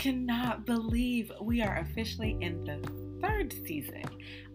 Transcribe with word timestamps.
cannot 0.00 0.64
believe 0.64 1.30
we 1.42 1.60
are 1.60 1.76
officially 1.76 2.34
in 2.40 2.64
the 2.64 2.80
third 3.20 3.52
season 3.66 4.02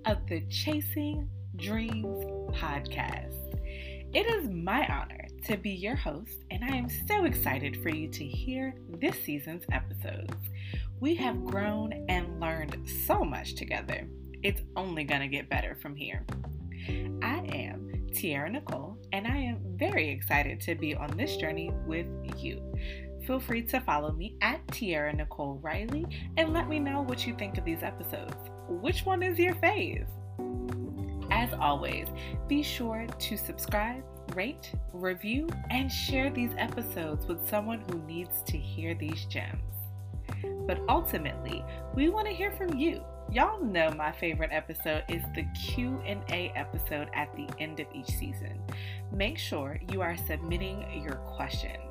of 0.06 0.18
the 0.28 0.42
Chasing 0.49 1.29
Dreams 1.56 2.26
podcast. 2.56 3.54
It 4.15 4.26
is 4.26 4.50
my 4.50 4.87
honor 4.87 5.28
to 5.46 5.55
be 5.58 5.69
your 5.69 5.96
host, 5.96 6.44
and 6.50 6.63
I 6.63 6.76
am 6.76 6.87
so 7.08 7.26
excited 7.26 7.78
for 7.83 7.90
you 7.90 8.08
to 8.08 8.26
hear 8.26 8.73
this 9.00 9.23
season's 9.23 9.65
episodes. 9.72 10.33
We 11.00 11.13
have 11.18 11.46
grown 11.46 11.94
and 12.09 12.40
learned 12.40 12.90
so 13.05 13.23
much 13.23 13.54
together. 13.54 14.08
It's 14.41 14.64
only 14.76 15.04
going 15.04 15.22
to 15.22 15.27
get 15.27 15.47
better 15.47 15.76
from 15.76 15.96
here. 15.96 16.26
I 17.22 17.46
am 17.54 18.09
Tiara 18.16 18.50
Nicole, 18.50 18.98
and 19.12 19.27
I 19.27 19.38
am 19.38 19.59
very 19.77 20.09
excited 20.09 20.59
to 20.62 20.73
be 20.73 20.96
on 20.96 21.16
this 21.16 21.38
journey 21.38 21.72
with 21.86 22.08
you. 22.40 22.64
Feel 23.26 23.40
free 23.40 23.64
to 23.64 23.80
follow 23.80 24.12
me 24.12 24.36
at 24.42 24.66
Tiara 24.68 25.12
Nicole 25.12 25.60
Riley 25.64 26.06
and 26.38 26.54
let 26.54 26.70
me 26.70 26.78
know 26.78 27.02
what 27.02 27.26
you 27.26 27.34
think 27.34 27.58
of 27.58 27.66
these 27.66 27.82
episodes. 27.82 28.36
Which 28.70 29.04
one 29.04 29.24
is 29.24 29.40
your 29.40 29.56
fave? 29.56 30.06
As 31.32 31.52
always, 31.54 32.08
be 32.48 32.62
sure 32.62 33.08
to 33.08 33.38
subscribe, 33.38 34.04
rate, 34.36 34.72
review, 34.94 35.50
and 35.72 35.92
share 35.92 36.30
these 36.30 36.52
episodes 36.58 37.26
with 37.26 37.48
someone 37.50 37.84
who 37.90 38.00
needs 38.04 38.44
to 38.44 38.58
hear 38.58 38.94
these 38.94 39.26
gems. 39.26 39.75
But 40.68 40.82
ultimately, 40.90 41.64
we 41.94 42.10
want 42.10 42.28
to 42.28 42.34
hear 42.34 42.52
from 42.52 42.78
you. 42.78 43.04
Y'all 43.32 43.64
know 43.64 43.92
my 43.92 44.12
favorite 44.12 44.52
episode 44.52 45.04
is 45.10 45.24
the 45.34 45.46
Q&A 45.60 46.52
episode 46.56 47.10
at 47.14 47.36
the 47.36 47.48
end 47.60 47.80
of 47.80 47.88
each 47.94 48.08
season. 48.08 48.60
Make 49.12 49.38
sure 49.38 49.80
you 49.92 50.02
are 50.02 50.16
submitting 50.16 51.02
your 51.04 51.16
questions. 51.16 51.82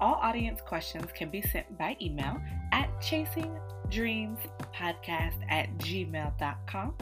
All 0.00 0.14
audience 0.14 0.60
questions 0.60 1.06
can 1.14 1.30
be 1.30 1.42
sent 1.42 1.78
by 1.78 1.96
email 2.00 2.40
at 2.72 2.88
chasingdreamspodcast 3.00 5.50
at 5.50 5.78
gmail.com. 5.78 6.94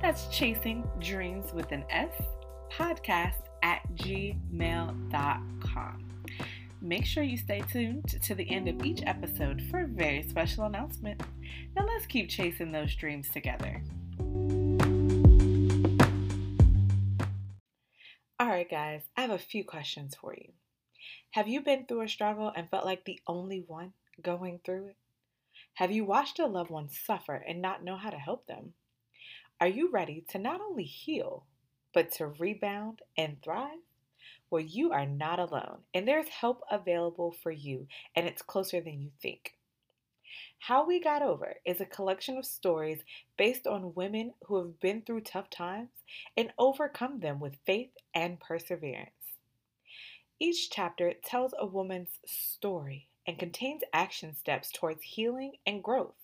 That's 0.00 0.28
chasing 0.28 0.88
dreams 1.00 1.52
with 1.52 1.72
an 1.72 1.84
S 1.90 2.12
podcast 2.70 3.42
at 3.62 3.82
gmail.com. 3.94 6.05
Make 6.82 7.06
sure 7.06 7.22
you 7.22 7.38
stay 7.38 7.62
tuned 7.72 8.20
to 8.22 8.34
the 8.34 8.50
end 8.50 8.68
of 8.68 8.84
each 8.84 9.02
episode 9.06 9.62
for 9.70 9.80
a 9.80 9.86
very 9.86 10.22
special 10.22 10.64
announcement. 10.64 11.20
Now 11.74 11.86
let's 11.86 12.06
keep 12.06 12.28
chasing 12.28 12.70
those 12.70 12.94
dreams 12.94 13.30
together. 13.30 13.82
All 18.38 18.48
right, 18.48 18.70
guys, 18.70 19.02
I 19.16 19.22
have 19.22 19.30
a 19.30 19.38
few 19.38 19.64
questions 19.64 20.14
for 20.14 20.34
you. 20.34 20.52
Have 21.30 21.48
you 21.48 21.62
been 21.62 21.86
through 21.86 22.02
a 22.02 22.08
struggle 22.08 22.52
and 22.54 22.68
felt 22.70 22.84
like 22.84 23.04
the 23.04 23.20
only 23.26 23.64
one 23.66 23.94
going 24.22 24.60
through 24.64 24.88
it? 24.88 24.96
Have 25.74 25.90
you 25.90 26.04
watched 26.04 26.38
a 26.38 26.46
loved 26.46 26.70
one 26.70 26.88
suffer 26.88 27.34
and 27.34 27.62
not 27.62 27.82
know 27.84 27.96
how 27.96 28.10
to 28.10 28.18
help 28.18 28.46
them? 28.46 28.74
Are 29.60 29.68
you 29.68 29.90
ready 29.90 30.24
to 30.30 30.38
not 30.38 30.60
only 30.60 30.84
heal, 30.84 31.46
but 31.94 32.12
to 32.12 32.26
rebound 32.26 33.00
and 33.16 33.42
thrive? 33.42 33.78
Well, 34.50 34.62
you 34.62 34.92
are 34.92 35.06
not 35.06 35.40
alone, 35.40 35.78
and 35.92 36.06
there's 36.06 36.28
help 36.28 36.62
available 36.70 37.34
for 37.42 37.50
you, 37.50 37.88
and 38.14 38.26
it's 38.26 38.42
closer 38.42 38.80
than 38.80 39.00
you 39.00 39.10
think. 39.20 39.54
How 40.58 40.86
We 40.86 41.00
Got 41.00 41.22
Over 41.22 41.56
is 41.64 41.80
a 41.80 41.86
collection 41.86 42.38
of 42.38 42.46
stories 42.46 43.02
based 43.36 43.66
on 43.66 43.94
women 43.94 44.34
who 44.46 44.56
have 44.58 44.80
been 44.80 45.02
through 45.02 45.22
tough 45.22 45.50
times 45.50 45.90
and 46.36 46.52
overcome 46.58 47.20
them 47.20 47.40
with 47.40 47.58
faith 47.66 47.90
and 48.14 48.40
perseverance. 48.40 49.10
Each 50.38 50.70
chapter 50.70 51.12
tells 51.12 51.52
a 51.58 51.66
woman's 51.66 52.20
story 52.24 53.08
and 53.26 53.38
contains 53.38 53.82
action 53.92 54.34
steps 54.34 54.70
towards 54.70 55.02
healing 55.02 55.52
and 55.66 55.82
growth. 55.82 56.14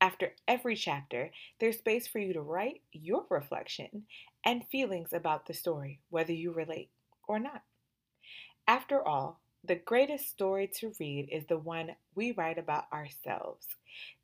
After 0.00 0.34
every 0.48 0.74
chapter, 0.74 1.30
there's 1.60 1.78
space 1.78 2.08
for 2.08 2.18
you 2.18 2.32
to 2.32 2.40
write 2.40 2.82
your 2.92 3.26
reflection 3.28 4.04
and 4.44 4.66
feelings 4.66 5.12
about 5.12 5.46
the 5.46 5.54
story, 5.54 6.00
whether 6.10 6.32
you 6.32 6.52
relate 6.52 6.90
or 7.28 7.38
not. 7.38 7.62
After 8.66 9.06
all, 9.06 9.40
the 9.64 9.76
greatest 9.76 10.28
story 10.28 10.68
to 10.80 10.92
read 10.98 11.28
is 11.30 11.46
the 11.46 11.58
one 11.58 11.94
we 12.14 12.32
write 12.32 12.58
about 12.58 12.92
ourselves. 12.92 13.66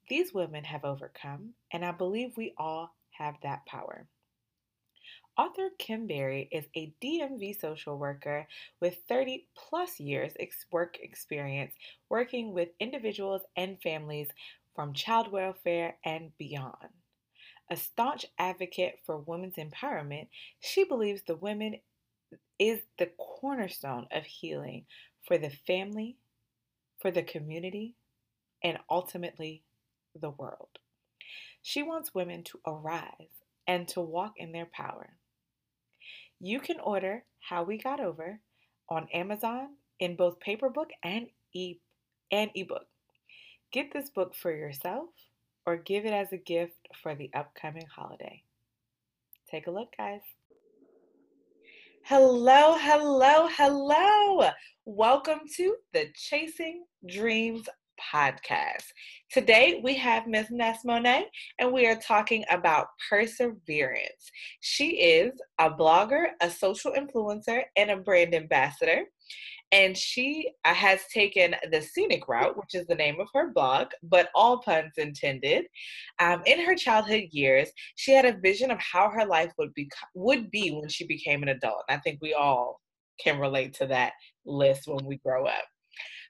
These 0.09 0.35
women 0.35 0.65
have 0.65 0.85
overcome, 0.85 1.55
and 1.73 1.85
I 1.85 1.93
believe 1.93 2.37
we 2.37 2.55
all 2.57 2.95
have 3.11 3.37
that 3.43 3.67
power. 3.67 4.07
Author 5.37 5.71
Kim 5.79 6.09
Berry 6.09 6.49
is 6.51 6.65
a 6.75 6.93
DMV 7.01 7.61
social 7.61 7.97
worker 7.97 8.49
with 8.81 8.97
30 9.09 9.47
plus 9.55 10.01
years 10.01 10.33
work 10.73 10.99
experience 11.01 11.75
working 12.09 12.53
with 12.53 12.71
individuals 12.81 13.43
and 13.57 13.81
families 13.81 14.29
from 14.75 14.93
child 14.93 15.31
welfare 15.31 15.97
and 16.05 16.37
beyond. 16.39 16.89
A 17.71 17.77
staunch 17.77 18.27
advocate 18.39 18.99
for 19.05 19.19
women's 19.19 19.57
empowerment, 19.57 20.27
she 20.59 20.83
believes 20.85 21.23
the 21.23 21.37
women 21.37 21.77
is 22.59 22.81
the 22.99 23.11
cornerstone 23.19 24.07
of 24.13 24.25
healing 24.25 24.85
for 25.27 25.39
the 25.39 25.51
family, 25.67 26.17
for 27.01 27.11
the 27.11 27.23
community, 27.23 27.95
and 28.63 28.79
ultimately 28.91 29.63
the 30.21 30.31
world. 30.31 30.69
She 31.63 31.83
wants 31.83 32.15
women 32.15 32.43
to 32.45 32.61
arise 32.67 33.43
and 33.67 33.87
to 33.89 34.01
walk 34.01 34.35
in 34.39 34.53
their 34.53 34.69
power. 34.73 35.11
You 36.41 36.61
can 36.61 36.81
order 36.81 37.25
How 37.41 37.65
We 37.65 37.79
Got 37.79 38.01
Over 38.01 38.41
on 38.89 39.09
Amazon 39.13 39.71
in 40.01 40.17
both 40.17 40.41
paper 40.41 40.71
book 40.71 40.91
and 41.03 41.27
e 41.53 41.77
and 42.31 42.51
ebook. 42.55 42.87
Get 43.73 43.93
this 43.93 44.11
book 44.11 44.35
for 44.35 44.55
yourself 44.55 45.09
or 45.67 45.77
give 45.77 46.07
it 46.07 46.13
as 46.13 46.33
a 46.33 46.39
gift 46.39 46.89
for 47.03 47.15
the 47.15 47.31
upcoming 47.35 47.87
holiday. 47.95 48.43
Take 49.51 49.67
a 49.67 49.71
look, 49.71 49.95
guys. 49.97 50.21
Hello, 52.09 52.75
hello, 52.79 53.49
hello. 53.55 54.49
Welcome 54.87 55.41
to 55.57 55.75
the 55.93 56.07
Chasing 56.17 56.85
Dreams 57.07 57.69
podcast. 58.01 58.85
Today 59.31 59.83
we 59.85 59.95
have 59.97 60.27
Ms. 60.27 60.47
Ness 60.51 60.87
Monet 60.87 61.27
and 61.59 61.71
we 61.71 61.87
are 61.87 61.97
talking 61.97 62.47
about 62.51 62.87
perseverance. 63.11 64.31
She 64.61 65.03
is 65.03 65.35
a 65.59 65.69
blogger, 65.69 66.29
a 66.41 66.49
social 66.49 66.93
influencer, 66.93 67.65
and 67.77 67.91
a 67.91 67.99
brand 67.99 68.35
ambassador. 68.35 69.03
And 69.71 69.97
she 69.97 70.51
uh, 70.65 70.73
has 70.73 71.01
taken 71.13 71.55
the 71.71 71.83
scenic 71.83 72.27
route, 72.27 72.57
which 72.57 72.75
is 72.75 72.87
the 72.87 72.95
name 72.95 73.21
of 73.21 73.29
her 73.35 73.53
blog, 73.53 73.89
but 74.03 74.31
all 74.35 74.59
puns 74.59 74.93
intended. 74.97 75.67
Um, 76.21 76.43
in 76.47 76.65
her 76.65 76.75
childhood 76.75 77.25
years, 77.33 77.69
she 77.97 78.13
had 78.13 78.25
a 78.25 78.39
vision 78.39 78.71
of 78.71 78.79
how 78.81 79.11
her 79.11 79.27
life 79.27 79.53
would 79.59 79.75
be 79.75 79.89
would 80.15 80.51
be 80.51 80.71
when 80.71 80.89
she 80.89 81.07
became 81.07 81.43
an 81.43 81.51
adult. 81.51 81.85
And 81.89 81.99
I 81.99 82.01
think 82.01 82.19
we 82.23 82.33
all 82.33 82.81
can 83.21 83.39
relate 83.39 83.75
to 83.75 83.87
that 83.87 84.13
list 84.47 84.87
when 84.87 85.05
we 85.05 85.19
grow 85.19 85.47
up. 85.47 85.65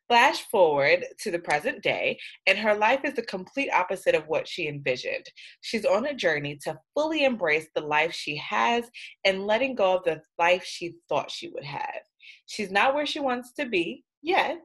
Flash 0.09 0.41
forward 0.51 1.05
to 1.21 1.31
the 1.31 1.39
present 1.39 1.83
day, 1.83 2.19
and 2.47 2.59
her 2.59 2.75
life 2.75 3.01
is 3.05 3.15
the 3.15 3.23
complete 3.23 3.71
opposite 3.71 4.15
of 4.15 4.27
what 4.27 4.49
she 4.49 4.67
envisioned. 4.67 5.27
She's 5.61 5.85
on 5.85 6.07
a 6.07 6.15
journey 6.15 6.59
to 6.65 6.79
fully 6.95 7.25
embrace 7.25 7.67
the 7.75 7.83
life 7.83 8.15
she 8.15 8.35
has 8.37 8.91
and 9.27 9.47
letting 9.47 9.75
go 9.75 9.97
of 9.97 10.05
the 10.05 10.23
life 10.39 10.65
she 10.65 10.95
thought 11.11 11.31
she 11.31 11.51
would 11.51 11.65
have. 11.65 12.01
She's 12.49 12.71
not 12.71 12.95
where 12.95 13.05
she 13.05 13.21
wants 13.21 13.53
to 13.53 13.67
be 13.67 14.05
yet, 14.23 14.59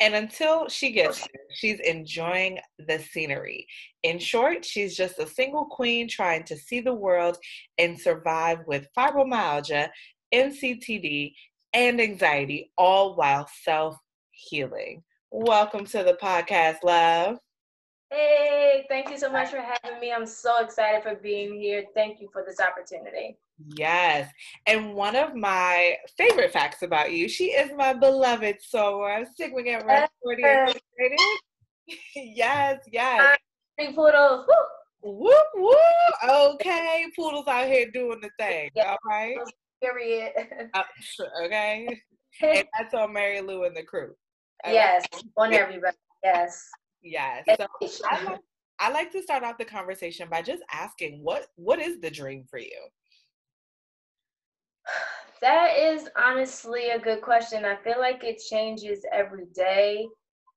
and 0.00 0.14
until 0.14 0.68
she 0.68 0.90
gets 0.90 1.20
there, 1.20 1.28
she's 1.54 1.78
enjoying 1.78 2.58
the 2.80 2.98
scenery. 2.98 3.64
In 4.02 4.18
short, 4.18 4.64
she's 4.64 4.96
just 4.96 5.20
a 5.20 5.26
single 5.26 5.66
queen 5.66 6.08
trying 6.08 6.42
to 6.44 6.56
see 6.56 6.80
the 6.80 6.92
world 6.92 7.38
and 7.78 7.98
survive 7.98 8.58
with 8.66 8.88
fibromyalgia, 8.96 9.88
MCTD, 10.34 11.32
and 11.72 12.00
anxiety, 12.00 12.72
all 12.76 13.14
while 13.14 13.48
self 13.62 13.96
healing. 14.32 15.04
Welcome 15.30 15.84
to 15.86 16.02
the 16.02 16.18
podcast, 16.20 16.78
love. 16.82 17.38
Hey, 18.10 18.84
thank 18.88 19.10
you 19.10 19.16
so 19.16 19.30
much 19.30 19.50
for 19.50 19.60
having 19.60 20.00
me. 20.00 20.12
I'm 20.12 20.26
so 20.26 20.60
excited 20.64 21.04
for 21.04 21.14
being 21.14 21.60
here. 21.60 21.84
Thank 21.94 22.20
you 22.20 22.28
for 22.32 22.44
this 22.44 22.58
opportunity. 22.58 23.36
Yes. 23.66 24.30
And 24.66 24.94
one 24.94 25.16
of 25.16 25.34
my 25.34 25.96
favorite 26.16 26.52
facts 26.52 26.82
about 26.82 27.12
you, 27.12 27.28
she 27.28 27.46
is 27.46 27.70
my 27.76 27.92
beloved 27.92 28.56
soror, 28.72 29.26
Sigma 29.36 29.62
Gamma 29.62 30.08
40 30.22 30.42
Yes, 32.14 32.80
yes. 32.92 33.36
Three 33.78 33.94
poodles. 33.94 34.46
Woo. 34.46 34.54
Whoop, 35.00 35.46
whoop. 35.54 36.54
Okay. 36.54 37.06
Poodles 37.16 37.46
out 37.46 37.66
here 37.66 37.90
doing 37.92 38.20
the 38.20 38.30
thing. 38.38 38.70
Yeah. 38.74 38.90
All 38.90 38.98
right. 39.06 39.36
Period. 39.82 40.32
Uh, 40.74 40.82
okay. 41.44 41.88
and 42.42 42.64
that's 42.76 42.94
on 42.94 43.12
Mary 43.12 43.40
Lou 43.40 43.64
and 43.64 43.76
the 43.76 43.82
crew. 43.82 44.14
Yes, 44.66 45.06
on 45.36 45.54
everybody. 45.54 45.96
Yes. 46.22 46.68
Yes. 47.02 47.44
So 47.56 47.66
I 48.10 48.24
like, 48.24 48.40
I 48.80 48.90
like 48.90 49.12
to 49.12 49.22
start 49.22 49.44
off 49.44 49.58
the 49.58 49.64
conversation 49.64 50.28
by 50.28 50.42
just 50.42 50.62
asking 50.72 51.20
what 51.22 51.46
what 51.56 51.80
is 51.80 52.00
the 52.00 52.10
dream 52.10 52.44
for 52.50 52.58
you? 52.58 52.88
That 55.40 55.76
is 55.78 56.08
honestly 56.16 56.90
a 56.90 56.98
good 56.98 57.22
question. 57.22 57.64
I 57.64 57.76
feel 57.76 57.98
like 58.00 58.24
it 58.24 58.40
changes 58.50 59.04
every 59.12 59.46
day. 59.54 60.08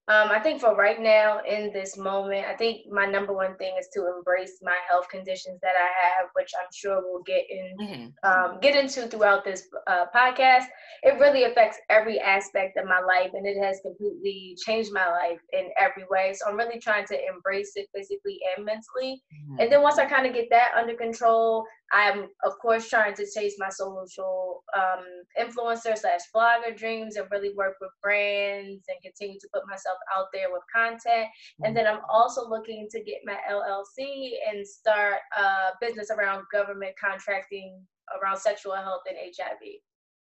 Um, 0.07 0.29
I 0.29 0.39
think 0.39 0.59
for 0.59 0.75
right 0.75 0.99
now, 0.99 1.39
in 1.47 1.71
this 1.71 1.95
moment, 1.95 2.45
I 2.47 2.55
think 2.55 2.91
my 2.91 3.05
number 3.05 3.33
one 3.33 3.55
thing 3.57 3.75
is 3.79 3.87
to 3.93 4.11
embrace 4.17 4.57
my 4.61 4.75
health 4.89 5.07
conditions 5.09 5.59
that 5.61 5.75
I 5.79 5.89
have, 6.03 6.29
which 6.33 6.49
I'm 6.59 6.67
sure 6.73 7.01
we'll 7.01 7.21
get 7.21 7.45
in 7.49 7.77
mm-hmm. 7.79 8.29
um, 8.29 8.59
get 8.59 8.75
into 8.75 9.07
throughout 9.07 9.45
this 9.45 9.67
uh, 9.87 10.05
podcast. 10.13 10.65
It 11.03 11.19
really 11.19 11.43
affects 11.43 11.77
every 11.89 12.19
aspect 12.19 12.77
of 12.77 12.85
my 12.85 12.99
life, 12.99 13.29
and 13.33 13.45
it 13.45 13.61
has 13.63 13.79
completely 13.85 14.57
changed 14.65 14.91
my 14.91 15.07
life 15.07 15.39
in 15.53 15.69
every 15.79 16.03
way. 16.09 16.33
So 16.33 16.49
I'm 16.49 16.57
really 16.57 16.79
trying 16.79 17.05
to 17.05 17.17
embrace 17.33 17.73
it 17.75 17.87
physically 17.95 18.39
and 18.57 18.65
mentally. 18.65 19.21
Mm-hmm. 19.31 19.59
And 19.59 19.71
then 19.71 19.81
once 19.83 19.99
I 19.99 20.05
kind 20.05 20.25
of 20.25 20.33
get 20.33 20.49
that 20.49 20.71
under 20.75 20.95
control, 20.95 21.63
I'm 21.91 22.29
of 22.43 22.57
course 22.61 22.89
trying 22.89 23.15
to 23.15 23.25
chase 23.29 23.55
my 23.59 23.69
social 23.69 24.63
um, 24.75 25.05
influencer 25.39 25.97
slash 25.97 26.21
blogger 26.33 26.75
dreams 26.75 27.15
and 27.17 27.27
really 27.31 27.53
work 27.53 27.75
with 27.81 27.91
brands 28.01 28.85
and 28.87 28.97
continue 29.03 29.39
to 29.39 29.49
put 29.53 29.67
myself 29.67 29.97
out 30.15 30.27
there 30.33 30.51
with 30.51 30.61
content. 30.73 31.27
And 31.63 31.75
then 31.75 31.87
I'm 31.87 32.01
also 32.09 32.47
looking 32.47 32.87
to 32.91 33.03
get 33.03 33.19
my 33.25 33.37
LLC 33.49 34.31
and 34.49 34.65
start 34.65 35.19
a 35.37 35.71
business 35.81 36.09
around 36.11 36.45
government 36.51 36.93
contracting 37.03 37.81
around 38.21 38.37
sexual 38.37 38.75
health 38.75 39.01
and 39.07 39.17
HIV. 39.17 39.59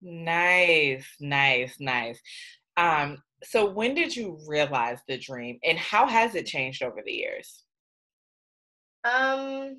Nice, 0.01 1.06
nice, 1.19 1.75
nice. 1.80 2.19
Um, 2.77 3.22
so 3.44 3.69
when 3.69 3.94
did 3.94 4.15
you 4.15 4.39
realize 4.48 5.00
the 5.07 5.18
dream 5.18 5.60
and 5.63 5.77
how 5.77 6.07
has 6.07 6.36
it 6.36 6.45
changed 6.45 6.83
over 6.83 7.01
the 7.06 7.12
years? 7.12 7.63
Um 9.04 9.77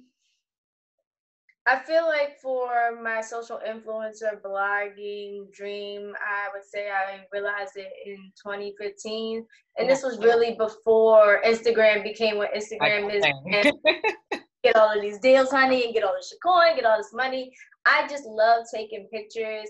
I 1.71 1.79
feel 1.79 2.05
like 2.05 2.37
for 2.43 3.01
my 3.01 3.21
social 3.21 3.61
influencer 3.65 4.41
blogging 4.45 5.53
dream, 5.53 6.13
I 6.19 6.49
would 6.53 6.65
say 6.65 6.89
I 6.91 7.21
realized 7.33 7.77
it 7.77 7.93
in 8.05 8.17
2015. 8.45 9.47
And 9.79 9.89
this 9.89 10.03
was 10.03 10.19
really 10.19 10.57
before 10.59 11.41
Instagram 11.47 12.03
became 12.03 12.39
what 12.39 12.53
Instagram 12.53 13.15
is. 13.15 13.25
get 14.65 14.75
all 14.75 14.93
of 14.93 15.01
these 15.01 15.21
deals, 15.21 15.53
honey, 15.53 15.85
and 15.85 15.95
get 15.95 16.03
all 16.03 16.15
this 16.17 16.35
coin, 16.45 16.75
get 16.75 16.85
all 16.85 16.97
this 16.97 17.15
money. 17.15 17.53
I 17.87 18.05
just 18.09 18.25
love 18.25 18.65
taking 18.75 19.07
pictures. 19.13 19.69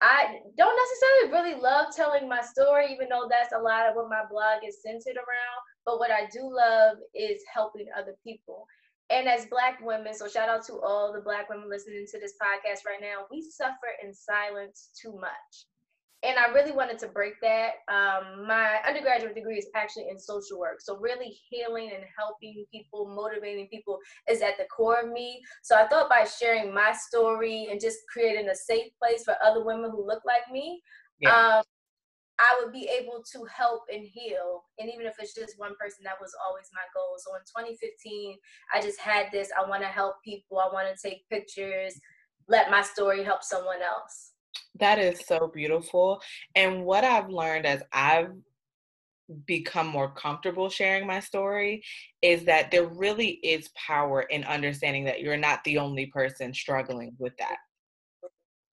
I 0.00 0.36
don't 0.56 0.78
necessarily 0.78 1.32
really 1.32 1.60
love 1.60 1.86
telling 1.96 2.28
my 2.28 2.42
story, 2.42 2.92
even 2.92 3.08
though 3.08 3.26
that's 3.28 3.52
a 3.52 3.60
lot 3.60 3.88
of 3.88 3.96
what 3.96 4.08
my 4.08 4.22
blog 4.30 4.62
is 4.64 4.80
centered 4.80 5.16
around. 5.16 5.58
But 5.84 5.98
what 5.98 6.12
I 6.12 6.28
do 6.32 6.42
love 6.42 6.98
is 7.16 7.42
helping 7.52 7.86
other 7.98 8.14
people 8.22 8.64
and 9.12 9.28
as 9.28 9.46
black 9.46 9.78
women 9.82 10.14
so 10.14 10.26
shout 10.28 10.48
out 10.48 10.64
to 10.66 10.74
all 10.80 11.12
the 11.12 11.20
black 11.20 11.48
women 11.48 11.68
listening 11.68 12.06
to 12.10 12.18
this 12.18 12.34
podcast 12.42 12.86
right 12.86 13.00
now. 13.00 13.26
We 13.30 13.42
suffer 13.42 13.92
in 14.02 14.12
silence 14.14 14.90
too 15.00 15.12
much. 15.14 15.66
And 16.24 16.38
i 16.38 16.52
really 16.52 16.72
wanted 16.72 16.98
to 17.00 17.08
break 17.08 17.34
that. 17.42 17.72
Um, 17.88 18.46
my 18.46 18.78
undergraduate 18.86 19.34
degree 19.34 19.58
is 19.58 19.66
actually 19.74 20.08
in 20.08 20.18
social 20.18 20.58
work. 20.58 20.80
So 20.80 20.98
really 20.98 21.36
healing 21.50 21.90
and 21.94 22.04
helping 22.16 22.64
people 22.72 23.12
motivating 23.14 23.68
people 23.68 23.98
is 24.30 24.40
at 24.40 24.56
the 24.56 24.64
core 24.74 25.00
of 25.00 25.10
me. 25.10 25.42
So 25.62 25.76
i 25.76 25.86
thought 25.86 26.08
by 26.08 26.24
sharing 26.24 26.72
my 26.72 26.92
story 26.92 27.68
and 27.70 27.80
just 27.80 27.98
creating 28.12 28.48
a 28.48 28.54
safe 28.54 28.92
place 29.00 29.24
for 29.24 29.34
other 29.44 29.64
women 29.64 29.90
who 29.90 30.06
look 30.06 30.22
like 30.24 30.50
me 30.50 30.80
yeah. 31.22 31.58
um, 31.58 31.64
I 32.42 32.60
would 32.60 32.72
be 32.72 32.88
able 32.88 33.22
to 33.32 33.44
help 33.44 33.82
and 33.92 34.04
heal. 34.04 34.64
And 34.80 34.90
even 34.92 35.06
if 35.06 35.14
it's 35.20 35.34
just 35.34 35.58
one 35.58 35.74
person, 35.78 36.02
that 36.04 36.20
was 36.20 36.34
always 36.44 36.66
my 36.74 36.82
goal. 36.92 37.16
So 37.18 37.36
in 37.36 37.42
2015, 37.42 38.36
I 38.74 38.82
just 38.82 38.98
had 38.98 39.26
this 39.30 39.50
I 39.56 39.68
want 39.68 39.82
to 39.82 39.88
help 39.88 40.16
people, 40.24 40.58
I 40.58 40.68
want 40.72 40.88
to 40.94 41.08
take 41.08 41.28
pictures, 41.28 41.94
let 42.48 42.70
my 42.70 42.82
story 42.82 43.22
help 43.22 43.44
someone 43.44 43.80
else. 43.80 44.32
That 44.80 44.98
is 44.98 45.24
so 45.24 45.50
beautiful. 45.54 46.20
And 46.56 46.84
what 46.84 47.04
I've 47.04 47.28
learned 47.30 47.64
as 47.64 47.82
I've 47.92 48.32
become 49.46 49.86
more 49.86 50.12
comfortable 50.12 50.68
sharing 50.68 51.06
my 51.06 51.20
story 51.20 51.84
is 52.22 52.44
that 52.44 52.72
there 52.72 52.86
really 52.86 53.30
is 53.44 53.70
power 53.76 54.22
in 54.22 54.42
understanding 54.44 55.04
that 55.04 55.20
you're 55.20 55.36
not 55.36 55.62
the 55.62 55.78
only 55.78 56.06
person 56.06 56.52
struggling 56.52 57.14
with 57.18 57.36
that 57.38 57.58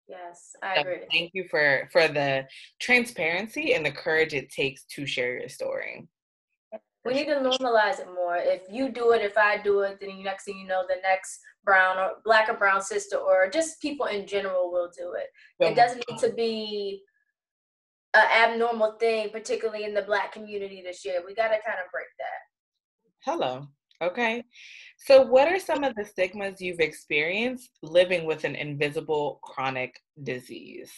Yes, 0.08 0.54
I 0.62 0.76
so 0.76 0.80
agree. 0.82 0.98
Thank 1.10 1.30
you 1.34 1.46
for 1.50 1.88
for 1.90 2.08
the 2.08 2.46
transparency 2.80 3.74
and 3.74 3.84
the 3.84 3.90
courage 3.90 4.34
it 4.34 4.50
takes 4.50 4.84
to 4.94 5.06
share 5.06 5.38
your 5.38 5.48
story. 5.48 6.06
We 7.04 7.12
need 7.12 7.26
to 7.26 7.34
normalize 7.34 8.00
it 8.00 8.06
more. 8.06 8.36
If 8.36 8.62
you 8.70 8.88
do 8.88 9.12
it, 9.12 9.20
if 9.20 9.36
I 9.36 9.58
do 9.58 9.80
it, 9.80 9.98
then 10.00 10.10
you 10.16 10.24
next 10.24 10.44
thing 10.44 10.58
you 10.58 10.66
know, 10.66 10.84
the 10.88 10.96
next 11.02 11.38
brown 11.64 11.98
or 11.98 12.12
black 12.24 12.48
or 12.48 12.54
brown 12.54 12.80
sister 12.80 13.16
or 13.16 13.48
just 13.50 13.80
people 13.80 14.06
in 14.06 14.26
general 14.26 14.72
will 14.72 14.90
do 14.96 15.14
it. 15.14 15.26
It 15.60 15.76
doesn't 15.76 16.04
need 16.08 16.18
to 16.20 16.32
be 16.32 17.02
an 18.14 18.26
abnormal 18.30 18.92
thing, 18.92 19.30
particularly 19.30 19.84
in 19.84 19.92
the 19.92 20.02
black 20.02 20.32
community 20.32 20.82
this 20.84 21.04
year. 21.04 21.22
We 21.26 21.34
got 21.34 21.48
to 21.48 21.58
kind 21.66 21.78
of 21.84 21.90
break 21.92 22.06
that. 22.18 23.30
Hello. 23.30 23.66
Okay. 24.00 24.42
So, 25.04 25.20
what 25.20 25.48
are 25.48 25.58
some 25.58 25.84
of 25.84 25.94
the 25.96 26.04
stigmas 26.04 26.62
you've 26.62 26.80
experienced 26.80 27.78
living 27.82 28.24
with 28.24 28.44
an 28.44 28.54
invisible 28.54 29.38
chronic 29.42 30.00
disease? 30.22 30.90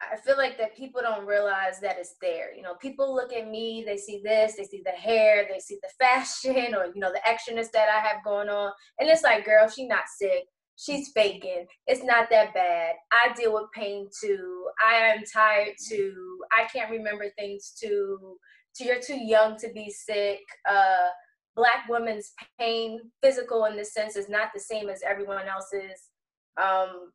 I 0.00 0.16
feel 0.18 0.36
like 0.36 0.56
that 0.58 0.76
people 0.76 1.00
don't 1.02 1.26
realize 1.26 1.80
that 1.80 1.96
it's 1.98 2.14
there. 2.22 2.54
You 2.54 2.62
know, 2.62 2.74
people 2.80 3.12
look 3.12 3.32
at 3.32 3.48
me, 3.48 3.82
they 3.84 3.96
see 3.96 4.20
this, 4.24 4.54
they 4.54 4.62
see 4.62 4.82
the 4.84 4.92
hair, 4.92 5.48
they 5.50 5.58
see 5.58 5.80
the 5.82 5.90
fashion, 5.98 6.74
or 6.78 6.86
you 6.94 7.00
know, 7.00 7.10
the 7.10 7.20
extraness 7.28 7.72
that 7.72 7.88
I 7.88 7.98
have 8.06 8.22
going 8.22 8.48
on, 8.48 8.70
and 9.00 9.08
it's 9.08 9.24
like, 9.24 9.44
girl, 9.44 9.68
she's 9.68 9.88
not 9.88 10.04
sick. 10.16 10.44
She's 10.76 11.10
faking. 11.12 11.66
It's 11.88 12.04
not 12.04 12.30
that 12.30 12.54
bad. 12.54 12.92
I 13.10 13.32
deal 13.34 13.52
with 13.52 13.64
pain 13.74 14.08
too. 14.22 14.64
I 14.88 14.94
am 14.94 15.24
tired 15.24 15.74
too. 15.90 16.38
I 16.56 16.68
can't 16.72 16.92
remember 16.92 17.24
things 17.36 17.74
too. 17.82 18.36
To 18.76 18.84
you're 18.84 19.00
too 19.00 19.18
young 19.18 19.56
to 19.56 19.72
be 19.74 19.90
sick. 19.90 20.38
Uh, 20.70 21.08
black 21.58 21.88
women's 21.88 22.32
pain, 22.58 23.00
physical 23.20 23.64
in 23.64 23.76
this 23.76 23.92
sense, 23.92 24.14
is 24.14 24.28
not 24.28 24.50
the 24.54 24.60
same 24.60 24.88
as 24.88 25.02
everyone 25.02 25.48
else's. 25.48 26.10
Um, 26.56 27.10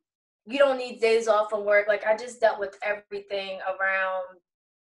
you 0.46 0.58
don't 0.58 0.76
need 0.76 1.00
days 1.00 1.26
off 1.26 1.48
from 1.48 1.64
work. 1.64 1.88
Like 1.88 2.06
I 2.06 2.14
just 2.14 2.40
dealt 2.40 2.60
with 2.60 2.78
everything 2.82 3.58
around 3.66 4.24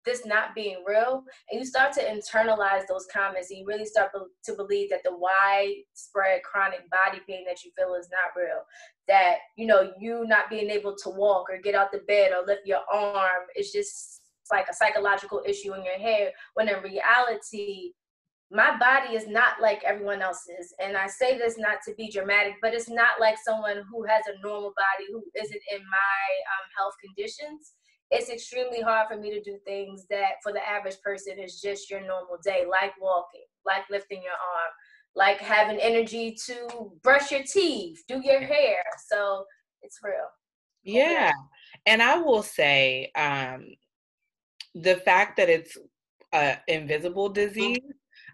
this 0.05 0.25
not 0.25 0.53
being 0.53 0.83
real, 0.85 1.23
and 1.49 1.61
you 1.61 1.65
start 1.65 1.93
to 1.93 2.01
internalize 2.01 2.85
those 2.89 3.07
comments, 3.11 3.49
and 3.49 3.59
you 3.59 3.65
really 3.65 3.85
start 3.85 4.11
to 4.43 4.53
believe 4.53 4.89
that 4.89 4.99
the 5.05 5.15
widespread 5.15 6.43
chronic 6.43 6.81
body 6.91 7.21
pain 7.25 7.45
that 7.47 7.63
you 7.63 7.71
feel 7.77 7.95
is 7.95 8.09
not 8.11 8.37
real. 8.39 8.63
That 9.07 9.37
you 9.55 9.65
know 9.65 9.93
you 9.97 10.25
not 10.27 10.49
being 10.49 10.69
able 10.69 10.93
to 11.03 11.09
walk 11.09 11.49
or 11.49 11.57
get 11.57 11.73
out 11.73 11.93
the 11.93 11.99
bed 11.99 12.33
or 12.33 12.45
lift 12.45 12.63
your 12.65 12.81
arm 12.91 13.43
is 13.55 13.71
just 13.71 14.23
like 14.51 14.67
a 14.69 14.73
psychological 14.73 15.41
issue 15.47 15.73
in 15.73 15.85
your 15.85 15.97
head. 15.97 16.33
When 16.55 16.67
in 16.67 16.83
reality, 16.83 17.93
my 18.53 18.77
body 18.77 19.15
is 19.15 19.27
not 19.27 19.59
like 19.59 19.83
everyone 19.83 20.21
else's. 20.21 20.75
And 20.79 20.95
I 20.95 21.07
say 21.07 21.37
this 21.39 21.57
not 21.57 21.79
to 21.87 21.95
be 21.95 22.11
dramatic, 22.11 22.53
but 22.61 22.75
it's 22.75 22.89
not 22.89 23.19
like 23.19 23.35
someone 23.43 23.83
who 23.91 24.03
has 24.03 24.25
a 24.27 24.39
normal 24.43 24.73
body 24.77 25.11
who 25.11 25.23
isn't 25.35 25.61
in 25.71 25.79
my 25.79 26.25
um, 26.53 26.69
health 26.77 26.93
conditions. 27.03 27.73
It's 28.11 28.29
extremely 28.29 28.79
hard 28.79 29.07
for 29.09 29.17
me 29.17 29.31
to 29.31 29.41
do 29.41 29.57
things 29.65 30.05
that 30.11 30.33
for 30.43 30.53
the 30.53 30.65
average 30.67 31.01
person 31.03 31.39
is 31.39 31.59
just 31.59 31.89
your 31.89 32.01
normal 32.01 32.37
day, 32.45 32.63
like 32.69 32.93
walking, 33.01 33.45
like 33.65 33.89
lifting 33.89 34.21
your 34.21 34.33
arm, 34.33 34.71
like 35.15 35.39
having 35.39 35.79
energy 35.79 36.37
to 36.45 36.91
brush 37.01 37.31
your 37.31 37.41
teeth, 37.51 38.03
do 38.07 38.21
your 38.23 38.41
hair. 38.41 38.83
So 39.09 39.45
it's 39.81 39.97
real. 40.03 40.29
Yeah. 40.83 41.31
And 41.87 42.03
I 42.03 42.17
will 42.17 42.43
say, 42.43 43.11
um, 43.15 43.65
the 44.75 44.97
fact 44.97 45.37
that 45.37 45.49
it's 45.49 45.75
an 46.31 46.57
invisible 46.67 47.29
disease 47.29 47.79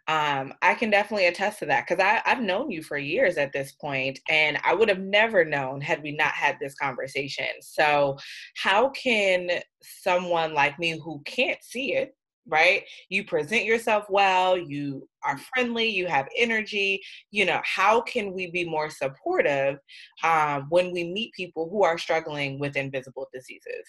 um, 0.10 0.56
I 0.63 0.74
can 0.74 0.89
definitely 0.89 1.28
attest 1.28 1.60
to 1.60 1.68
that 1.68 1.86
because 1.88 2.04
I've 2.25 2.42
known 2.42 2.72
you 2.72 2.82
for 2.82 2.98
years 2.98 3.38
at 3.38 3.54
this 3.54 3.74
point, 3.74 4.20
and 4.28 4.58
I 4.66 4.74
would 4.74 4.89
have 4.89 5.00
never 5.00 5.46
known 5.46 5.82
had 5.82 6.01
we 6.01 6.13
not 6.13 6.32
had 6.32 6.58
this 6.60 6.74
conversation. 6.74 7.46
So, 7.62 8.18
how 8.58 8.89
can 8.89 9.62
someone 9.84 10.56
like 10.56 10.80
me 10.80 11.00
who 11.00 11.22
can't 11.25 11.63
see 11.63 11.94
it, 11.94 12.16
right? 12.48 12.86
You 13.10 13.24
present 13.24 13.66
yourself 13.66 14.06
well, 14.10 14.58
you 14.58 15.08
are 15.24 15.39
friendly, 15.54 15.89
you 15.89 16.08
have 16.08 16.28
energy. 16.36 17.04
You 17.30 17.46
know, 17.46 17.62
how 17.63 18.01
can 18.01 18.34
we 18.34 18.50
be 18.50 18.66
more 18.66 18.89
supportive 18.89 19.78
um, 20.24 20.66
when 20.70 20.92
we 20.92 21.04
meet 21.04 21.34
people 21.34 21.70
who 21.70 21.84
are 21.84 22.00
struggling 22.00 22.58
with 22.58 22.78
invisible 22.78 23.28
diseases? 23.32 23.86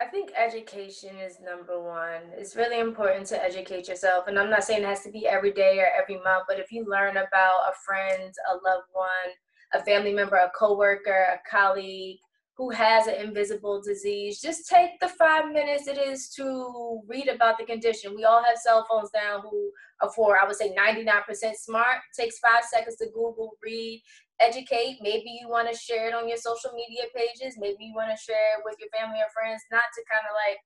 I 0.00 0.06
think 0.06 0.30
education 0.34 1.16
is 1.18 1.40
number 1.44 1.78
one. 1.78 2.22
It's 2.34 2.56
really 2.56 2.80
important 2.80 3.26
to 3.26 3.44
educate 3.44 3.86
yourself. 3.86 4.28
And 4.28 4.38
I'm 4.38 4.48
not 4.48 4.64
saying 4.64 4.82
it 4.82 4.86
has 4.86 5.02
to 5.02 5.10
be 5.10 5.26
every 5.26 5.52
day 5.52 5.78
or 5.78 5.88
every 6.00 6.16
month, 6.24 6.44
but 6.48 6.58
if 6.58 6.72
you 6.72 6.86
learn 6.88 7.18
about 7.18 7.68
a 7.68 7.74
friend, 7.84 8.32
a 8.50 8.54
loved 8.54 8.88
one, 8.92 9.30
a 9.74 9.84
family 9.84 10.14
member, 10.14 10.36
a 10.36 10.50
coworker, 10.58 11.26
a 11.34 11.38
colleague 11.48 12.16
who 12.56 12.70
has 12.70 13.08
an 13.08 13.14
invisible 13.16 13.82
disease, 13.82 14.40
just 14.40 14.68
take 14.68 14.98
the 15.00 15.08
five 15.08 15.52
minutes 15.52 15.86
it 15.86 15.98
is 15.98 16.30
to 16.30 17.02
read 17.06 17.28
about 17.28 17.58
the 17.58 17.64
condition. 17.64 18.14
We 18.16 18.24
all 18.24 18.42
have 18.42 18.56
cell 18.56 18.86
phones 18.90 19.10
now 19.14 19.42
who 19.42 19.70
are 20.00 20.10
for, 20.12 20.38
I 20.40 20.46
would 20.46 20.56
say, 20.56 20.74
99% 20.74 21.56
smart. 21.56 21.98
It 21.98 22.22
takes 22.22 22.38
five 22.38 22.64
seconds 22.64 22.96
to 22.96 23.06
Google, 23.06 23.52
read, 23.62 24.02
educate. 24.40 24.98
Maybe 25.00 25.38
you 25.40 25.48
want 25.48 25.70
to 25.70 25.76
share 25.76 26.08
it 26.08 26.14
on 26.14 26.28
your 26.28 26.38
social 26.38 26.72
media 26.72 27.04
pages. 27.14 27.56
Maybe 27.58 27.84
you 27.84 27.94
want 27.94 28.10
to 28.10 28.16
share 28.16 28.58
it 28.58 28.62
with 28.64 28.76
your 28.80 28.88
family 28.90 29.20
or 29.20 29.30
friends, 29.32 29.62
not 29.70 29.84
to 29.94 30.00
kind 30.10 30.24
of 30.24 30.34
like 30.34 30.58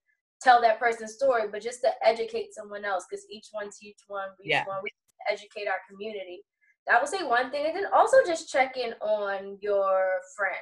tell 0.43 0.61
that 0.61 0.78
person's 0.78 1.14
story, 1.14 1.49
but 1.50 1.62
just 1.62 1.81
to 1.83 1.90
educate 2.02 2.54
someone 2.54 2.85
else 2.85 3.04
because 3.09 3.26
each 3.31 3.49
one 3.52 3.71
teach 3.78 3.99
one, 4.07 4.28
reach 4.38 4.49
Yeah. 4.49 4.64
one. 4.64 4.78
We 4.83 4.90
educate 5.28 5.69
our 5.69 5.81
community. 5.88 6.45
I 6.90 7.00
would 7.00 7.09
say 7.09 7.23
one 7.25 7.50
thing, 7.50 7.66
and 7.66 7.75
then 7.75 7.87
also 7.93 8.19
just 8.26 8.50
check 8.52 8.76
in 8.76 8.93
on 9.00 9.57
your 9.61 10.21
friend. 10.37 10.61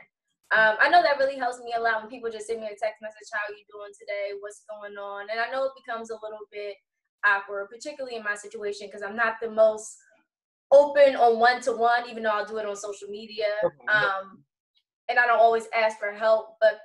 Um, 0.52 0.76
I 0.78 0.88
know 0.88 1.02
that 1.02 1.19
really 1.19 1.37
helps 1.37 1.59
me 1.59 1.73
a 1.75 1.81
lot 1.81 2.00
when 2.00 2.11
people 2.11 2.31
just 2.31 2.47
send 2.47 2.61
me 2.61 2.66
a 2.66 2.76
text 2.76 3.02
message, 3.02 3.28
"How 3.33 3.40
are 3.49 3.57
you 3.57 3.64
doing 3.73 3.90
today? 3.99 4.33
What's 4.38 4.62
going 4.69 4.97
on?" 4.99 5.31
And 5.31 5.40
I 5.40 5.50
know 5.50 5.64
it 5.64 5.73
becomes 5.75 6.11
a 6.11 6.19
little 6.23 6.47
bit 6.50 6.76
awkward, 7.25 7.71
particularly 7.71 8.16
in 8.16 8.23
my 8.23 8.37
situation, 8.37 8.87
because 8.87 9.02
I'm 9.02 9.16
not 9.16 9.40
the 9.40 9.50
most 9.50 9.97
open 10.72 11.16
on 11.16 11.38
one 11.38 11.60
to 11.62 11.72
one, 11.72 12.08
even 12.10 12.22
though 12.22 12.30
I'll 12.30 12.46
do 12.46 12.58
it 12.58 12.66
on 12.66 12.76
social 12.76 13.08
media. 13.08 13.46
Um, 13.92 14.42
and 15.08 15.18
I 15.18 15.26
don't 15.26 15.38
always 15.40 15.68
ask 15.74 15.98
for 15.98 16.12
help, 16.12 16.56
but 16.60 16.80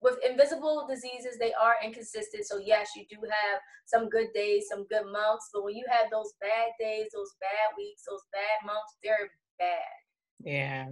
with 0.00 0.18
invisible 0.28 0.86
diseases, 0.88 1.38
they 1.38 1.52
are 1.54 1.74
inconsistent. 1.84 2.46
So 2.46 2.58
yes, 2.58 2.90
you 2.96 3.04
do 3.10 3.16
have 3.22 3.60
some 3.86 4.08
good 4.08 4.28
days, 4.34 4.66
some 4.68 4.86
good 4.88 5.06
months, 5.10 5.50
but 5.52 5.64
when 5.64 5.76
you 5.76 5.84
have 5.88 6.10
those 6.10 6.34
bad 6.40 6.70
days, 6.78 7.06
those 7.14 7.34
bad 7.40 7.76
weeks, 7.76 8.02
those 8.08 8.22
bad 8.32 8.66
months, 8.66 8.96
they're 9.02 9.30
bad. 9.58 9.78
Yeah. 10.40 10.88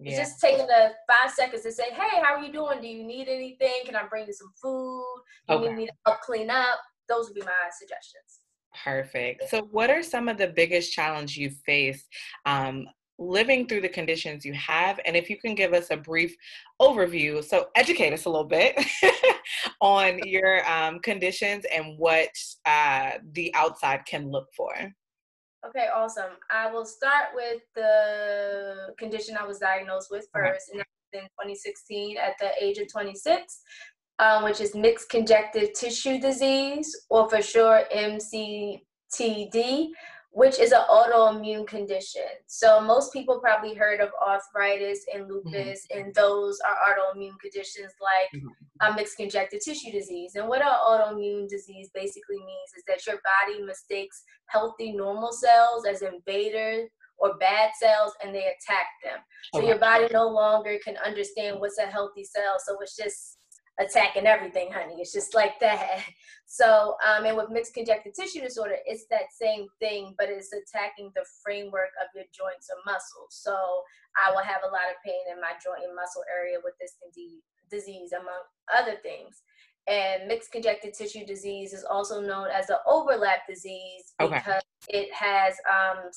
It's 0.00 0.18
just 0.18 0.40
taking 0.40 0.66
the 0.66 0.92
five 1.08 1.30
seconds 1.32 1.62
to 1.62 1.72
say, 1.72 1.90
"Hey, 1.90 2.20
how 2.20 2.34
are 2.34 2.42
you 2.42 2.52
doing? 2.52 2.80
Do 2.80 2.86
you 2.86 3.04
need 3.04 3.28
anything? 3.28 3.86
Can 3.86 3.96
I 3.96 4.06
bring 4.06 4.26
you 4.26 4.32
some 4.34 4.52
food? 4.60 5.22
Do 5.48 5.54
you 5.54 5.60
Okay. 5.60 5.68
need 5.68 5.76
me 5.76 5.86
to 5.86 5.92
help 6.04 6.20
clean 6.20 6.50
up?" 6.50 6.78
Those 7.08 7.26
would 7.26 7.34
be 7.34 7.42
my 7.42 7.70
suggestions. 7.78 8.40
Perfect. 8.82 9.48
So, 9.48 9.62
what 9.70 9.90
are 9.90 10.02
some 10.02 10.28
of 10.28 10.38
the 10.38 10.48
biggest 10.48 10.92
challenges 10.92 11.36
you 11.36 11.50
face 11.50 12.06
um, 12.44 12.86
living 13.18 13.68
through 13.68 13.82
the 13.82 13.88
conditions 13.88 14.44
you 14.44 14.54
have? 14.54 14.98
And 15.06 15.16
if 15.16 15.30
you 15.30 15.38
can 15.38 15.54
give 15.54 15.72
us 15.72 15.88
a 15.90 15.96
brief 15.96 16.34
overview, 16.80 17.44
so 17.44 17.68
educate 17.76 18.12
us 18.12 18.24
a 18.24 18.30
little 18.30 18.46
bit 18.46 18.78
on 19.80 20.18
your 20.26 20.68
um, 20.70 20.98
conditions 21.00 21.64
and 21.72 21.98
what 21.98 22.30
uh, 22.66 23.12
the 23.32 23.54
outside 23.54 24.04
can 24.06 24.30
look 24.30 24.48
for. 24.56 24.72
Okay, 25.66 25.86
awesome. 25.94 26.32
I 26.50 26.70
will 26.70 26.84
start 26.84 27.28
with 27.34 27.62
the 27.74 28.92
condition 28.98 29.36
I 29.36 29.46
was 29.46 29.58
diagnosed 29.58 30.08
with 30.10 30.26
first, 30.34 30.68
and 30.70 30.80
that 30.80 30.86
was 31.12 31.22
in 31.22 31.28
2016 31.28 32.18
at 32.18 32.34
the 32.38 32.50
age 32.62 32.76
of 32.78 32.92
26, 32.92 33.60
um, 34.18 34.44
which 34.44 34.60
is 34.60 34.74
mixed 34.74 35.10
conjunctive 35.10 35.72
tissue 35.74 36.20
disease, 36.20 36.94
or 37.10 37.28
for 37.28 37.42
short 37.42 37.90
MCTD, 37.90 39.88
which 40.30 40.58
is 40.58 40.72
an 40.72 40.82
autoimmune 40.90 41.66
condition. 41.66 42.22
So 42.46 42.80
most 42.80 43.12
people 43.12 43.38
probably 43.40 43.74
heard 43.74 44.00
of 44.00 44.10
arthritis 44.20 45.04
and 45.14 45.28
lupus, 45.28 45.86
and 45.94 46.14
those 46.14 46.58
are 46.60 46.76
autoimmune 46.88 47.38
conditions 47.40 47.92
like 48.00 48.42
Mhm. 48.42 48.50
uh, 48.80 48.92
mixed 48.94 49.16
conjunctive 49.16 49.60
tissue 49.60 49.92
disease. 49.92 50.34
And 50.34 50.48
what 50.48 50.60
an 50.60 50.66
autoimmune 50.66 51.48
disease 51.48 51.90
basically 51.94 52.38
means 52.38 52.70
is 52.76 52.82
that 52.88 53.06
your 53.06 53.20
body 53.22 53.62
mistakes 53.62 54.24
healthy 54.46 54.90
normal 54.92 55.32
cells 55.32 55.86
as 55.86 56.02
invaders 56.02 56.90
or 57.16 57.36
bad 57.38 57.70
cells 57.78 58.12
and 58.22 58.34
they 58.34 58.46
attack 58.46 58.86
them. 59.04 59.20
So 59.52 59.60
Okay. 59.60 59.68
your 59.68 59.78
body 59.78 60.08
no 60.12 60.26
longer 60.26 60.76
can 60.84 60.96
understand 60.98 61.60
what's 61.60 61.78
a 61.78 61.86
healthy 61.86 62.24
cell. 62.24 62.56
So 62.58 62.76
it's 62.80 62.96
just 62.96 63.38
attacking 63.80 64.26
everything, 64.26 64.70
honey. 64.72 64.96
It's 64.98 65.12
just 65.12 65.34
like 65.34 65.58
that. 65.60 66.00
So, 66.46 66.94
um, 67.04 67.24
and 67.24 67.36
with 67.36 67.50
mixed 67.50 67.74
conjunctive 67.74 68.12
tissue 68.14 68.42
disorder, 68.42 68.76
it's 68.84 69.06
that 69.10 69.32
same 69.32 69.66
thing, 69.80 70.14
but 70.18 70.28
it's 70.28 70.52
attacking 70.52 71.10
the 71.16 71.24
framework 71.42 71.88
of 72.00 72.08
your 72.14 72.24
joints 72.32 72.68
or 72.70 72.76
muscles. 72.84 73.30
So 73.30 73.56
I 74.22 74.30
will 74.30 74.42
have 74.44 74.60
a 74.62 74.70
lot 74.70 74.86
of 74.92 75.02
pain 75.04 75.18
in 75.32 75.40
my 75.40 75.52
joint 75.64 75.82
and 75.84 75.96
muscle 75.96 76.22
area 76.32 76.58
with 76.62 76.74
this 76.78 76.96
disease, 77.04 77.40
disease 77.70 78.12
among 78.12 78.44
other 78.78 78.96
things. 79.02 79.42
And 79.88 80.28
mixed 80.28 80.52
conjunctive 80.52 80.96
tissue 80.96 81.26
disease 81.26 81.72
is 81.72 81.82
also 81.82 82.20
known 82.20 82.48
as 82.54 82.68
the 82.68 82.78
overlap 82.86 83.46
disease 83.48 84.14
Okay. 84.20 84.36
because 84.36 84.62
it 84.88 85.12
has 85.12 85.54
um, 85.68 86.10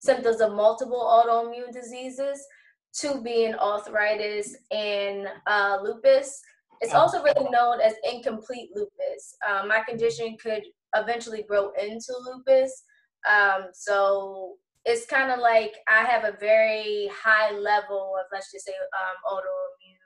symptoms 0.00 0.40
of 0.40 0.52
multiple 0.52 1.00
autoimmune 1.00 1.72
diseases, 1.72 2.44
two 2.92 3.20
being 3.22 3.54
arthritis 3.54 4.56
and 4.70 5.28
uh, 5.46 5.78
lupus. 5.82 6.40
It's 6.80 6.94
also 6.94 7.22
really 7.22 7.50
known 7.50 7.80
as 7.80 7.92
incomplete 8.10 8.70
lupus. 8.74 9.36
Um, 9.48 9.68
my 9.68 9.80
condition 9.80 10.36
could 10.42 10.62
eventually 10.96 11.42
grow 11.42 11.72
into 11.80 12.12
lupus. 12.24 12.84
Um, 13.30 13.66
so 13.72 14.54
it's 14.86 15.04
kind 15.04 15.30
of 15.30 15.40
like 15.40 15.74
I 15.88 16.04
have 16.04 16.24
a 16.24 16.36
very 16.40 17.10
high 17.12 17.52
level 17.52 18.14
of, 18.18 18.26
let's 18.32 18.50
just 18.50 18.64
say, 18.64 18.72
um, 18.72 19.36
autoimmune 19.36 20.00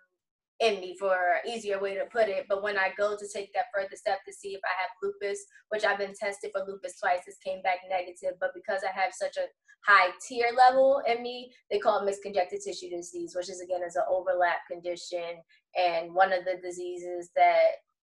in 0.61 0.81
me 0.81 0.97
for 0.99 1.15
an 1.45 1.51
easier 1.51 1.81
way 1.81 1.95
to 1.95 2.07
put 2.07 2.29
it. 2.29 2.47
But 2.49 2.63
when 2.63 2.77
I 2.77 2.91
go 2.99 3.17
to 3.17 3.29
take 3.33 3.53
that 3.55 3.67
further 3.73 3.95
step 3.95 4.19
to 4.27 4.33
see 4.33 4.49
if 4.49 4.61
I 4.65 4.75
have 4.83 4.91
lupus, 5.01 5.45
which 5.69 5.85
I've 5.85 5.99
been 5.99 6.15
tested 6.19 6.51
for 6.53 6.65
lupus 6.67 6.99
twice, 6.99 7.21
this 7.25 7.39
came 7.45 7.63
back 7.63 7.79
negative. 7.89 8.37
But 8.41 8.51
because 8.53 8.83
I 8.83 9.01
have 9.01 9.13
such 9.13 9.37
a 9.37 9.47
high 9.87 10.11
tier 10.27 10.49
level 10.57 11.03
in 11.07 11.23
me, 11.23 11.53
they 11.71 11.79
call 11.79 12.01
it 12.01 12.05
mixed 12.05 12.23
conjunctive 12.25 12.65
tissue 12.65 12.91
disease, 12.91 13.35
which 13.37 13.51
is 13.51 13.61
again 13.61 13.83
is 13.87 13.97
an 13.97 14.05
overlap 14.09 14.59
condition 14.69 15.43
and 15.77 16.15
one 16.15 16.33
of 16.33 16.45
the 16.45 16.57
diseases 16.63 17.31
that 17.37 17.77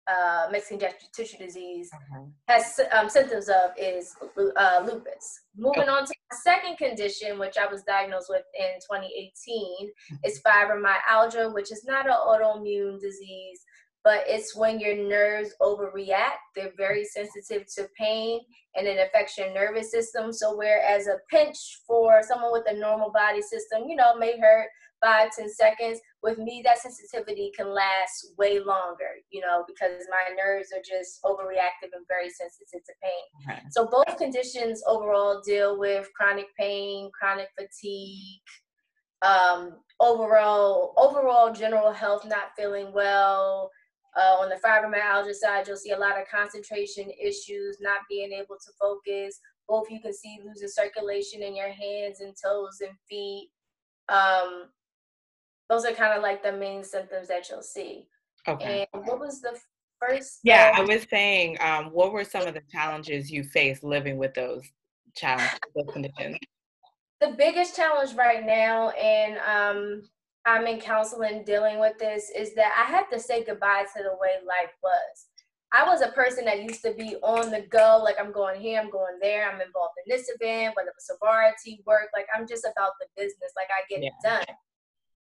uh, 0.10 0.48
mixed 0.50 0.70
conjunctive 0.70 1.12
tissue 1.12 1.38
disease 1.38 1.92
Mhm. 2.14 2.32
has 2.48 2.80
um, 2.94 3.10
symptoms 3.10 3.50
of 3.50 3.72
is 3.78 4.16
uh, 4.56 4.82
lupus. 4.86 5.42
Moving 5.54 5.90
on 5.90 6.06
to 6.06 6.14
my 6.32 6.38
second 6.44 6.78
condition, 6.78 7.38
which 7.38 7.58
I 7.58 7.68
was 7.68 7.84
diagnosed 7.84 8.30
with 8.30 8.46
in 8.58 8.80
2018, 8.90 9.92
is 10.24 10.42
fibromyalgia, 10.42 11.54
which 11.54 11.74
is 11.74 11.84
not 11.84 12.06
an 12.08 12.14
autoimmune 12.14 13.02
disease, 13.02 13.62
but 14.06 14.24
it's 14.28 14.56
when 14.56 14.80
your 14.80 14.96
nerves 14.96 15.54
overreact. 15.62 16.40
They're 16.56 16.72
very 16.78 17.04
sensitive 17.04 17.66
to 17.76 17.90
pain 17.98 18.40
and 18.76 18.88
it 18.88 19.06
affects 19.06 19.38
your 19.38 19.54
nervous 19.54 19.92
system. 19.92 20.32
So, 20.32 20.56
whereas 20.56 21.08
a 21.08 21.18
pinch 21.30 21.58
for 21.86 22.22
someone 22.24 22.54
with 22.54 22.64
a 22.70 22.74
normal 22.74 23.12
body 23.12 23.42
system, 23.42 23.90
you 23.90 23.98
know, 23.98 24.16
may 24.16 24.40
hurt 24.40 24.70
five, 25.04 25.30
ten 25.38 25.50
seconds, 25.50 26.00
with 26.24 26.38
me, 26.38 26.62
that 26.66 26.80
sensitivity 26.80 27.52
can 27.56 27.74
last 27.74 28.34
way 28.38 28.60
longer, 28.60 29.12
you 29.30 29.42
know, 29.42 29.64
because 29.68 30.04
my 30.10 30.36
nerves 30.36 30.70
are 30.76 30.82
just 30.82 31.20
overreactive 31.24 31.92
and 31.94 32.06
very 32.08 32.30
sensitive 32.30 32.86
to 32.86 32.94
pain. 33.02 33.56
Okay. 33.56 33.62
So 33.72 33.88
both 33.88 34.18
conditions 34.18 34.84
overall 34.88 35.42
deal 35.46 35.78
with 35.78 36.10
chronic 36.16 36.48
pain, 36.58 37.10
chronic 37.18 37.50
fatigue, 37.58 38.42
um, 39.22 39.78
overall 40.00 40.94
overall 40.98 41.52
general 41.52 41.92
health 41.92 42.24
not 42.26 42.52
feeling 42.58 42.94
well. 42.94 43.72
Uh, 44.16 44.38
on 44.40 44.50
the 44.50 44.60
fibromyalgia 44.66 45.34
side, 45.34 45.68
you'll 45.68 45.78
see 45.78 45.92
a 45.92 45.98
lot 45.98 46.20
of 46.20 46.28
concentration 46.28 47.12
issues, 47.22 47.78
not 47.80 48.00
being 48.10 48.32
able 48.32 48.56
to 48.56 48.72
focus. 48.82 49.40
Both 49.68 49.92
you 49.92 50.02
can 50.02 50.14
see 50.14 50.40
losing 50.44 50.70
circulation 50.70 51.44
in 51.44 51.56
your 51.56 51.70
hands 51.70 52.22
and 52.22 52.34
toes 52.44 52.80
and 52.82 52.98
feet. 53.08 53.50
Um, 54.10 54.70
those 55.70 55.86
are 55.86 55.94
kind 55.94 56.14
of 56.14 56.24
like 56.24 56.44
the 56.44 56.52
main 56.52 56.84
symptoms 56.84 57.28
that 57.28 57.50
you'll 57.50 57.62
see. 57.62 58.08
Okay. 58.48 58.88
And 58.94 59.06
what 59.06 59.20
was 59.20 59.42
the 59.42 59.58
first? 60.00 60.40
Yeah, 60.44 60.72
I 60.76 60.82
was 60.82 61.06
saying, 61.10 61.58
um, 61.60 61.88
what 61.88 62.14
were 62.14 62.24
some 62.24 62.48
of 62.48 62.54
the 62.54 62.62
challenges 62.72 63.30
you 63.30 63.44
faced 63.44 63.84
living 63.84 64.18
with 64.18 64.34
those 64.34 64.64
challenges, 65.16 65.60
those 65.76 65.92
conditions? 65.92 66.38
the 67.20 67.34
biggest 67.38 67.76
challenge 67.76 68.14
right 68.16 68.46
now 68.46 68.90
and 68.92 69.38
um 69.40 70.02
i'm 70.46 70.68
in 70.68 70.80
counseling 70.80 71.44
dealing 71.44 71.80
with 71.80 71.98
this 71.98 72.32
is 72.36 72.54
that 72.54 72.72
i 72.78 72.90
have 72.90 73.10
to 73.10 73.20
say 73.20 73.44
goodbye 73.44 73.86
to 73.96 74.04
the 74.04 74.16
way 74.22 74.36
life 74.46 74.74
was 74.84 75.28
i 75.74 75.84
was 75.84 76.02
a 76.02 76.10
person 76.10 76.46
that 76.46 76.62
used 76.64 76.82
to 76.82 76.94
be 76.94 77.16
on 77.24 77.50
the 77.50 77.62
go 77.70 78.00
like 78.04 78.16
i'm 78.20 78.32
going 78.32 78.60
here 78.60 78.80
i'm 78.80 78.90
going 78.90 79.18
there 79.22 79.50
i'm 79.50 79.62
involved 79.62 79.94
in 80.06 80.16
this 80.16 80.30
event 80.40 80.76
whether 80.76 80.90
it's 80.96 81.08
sorority 81.08 81.82
work 81.86 82.10
like 82.16 82.28
i'm 82.36 82.48
just 82.48 82.66
about 82.66 82.92
the 83.00 83.08
business 83.16 83.52
like 83.56 83.68
i 83.72 83.82
get 83.90 84.04
it 84.04 84.14
done 84.24 84.46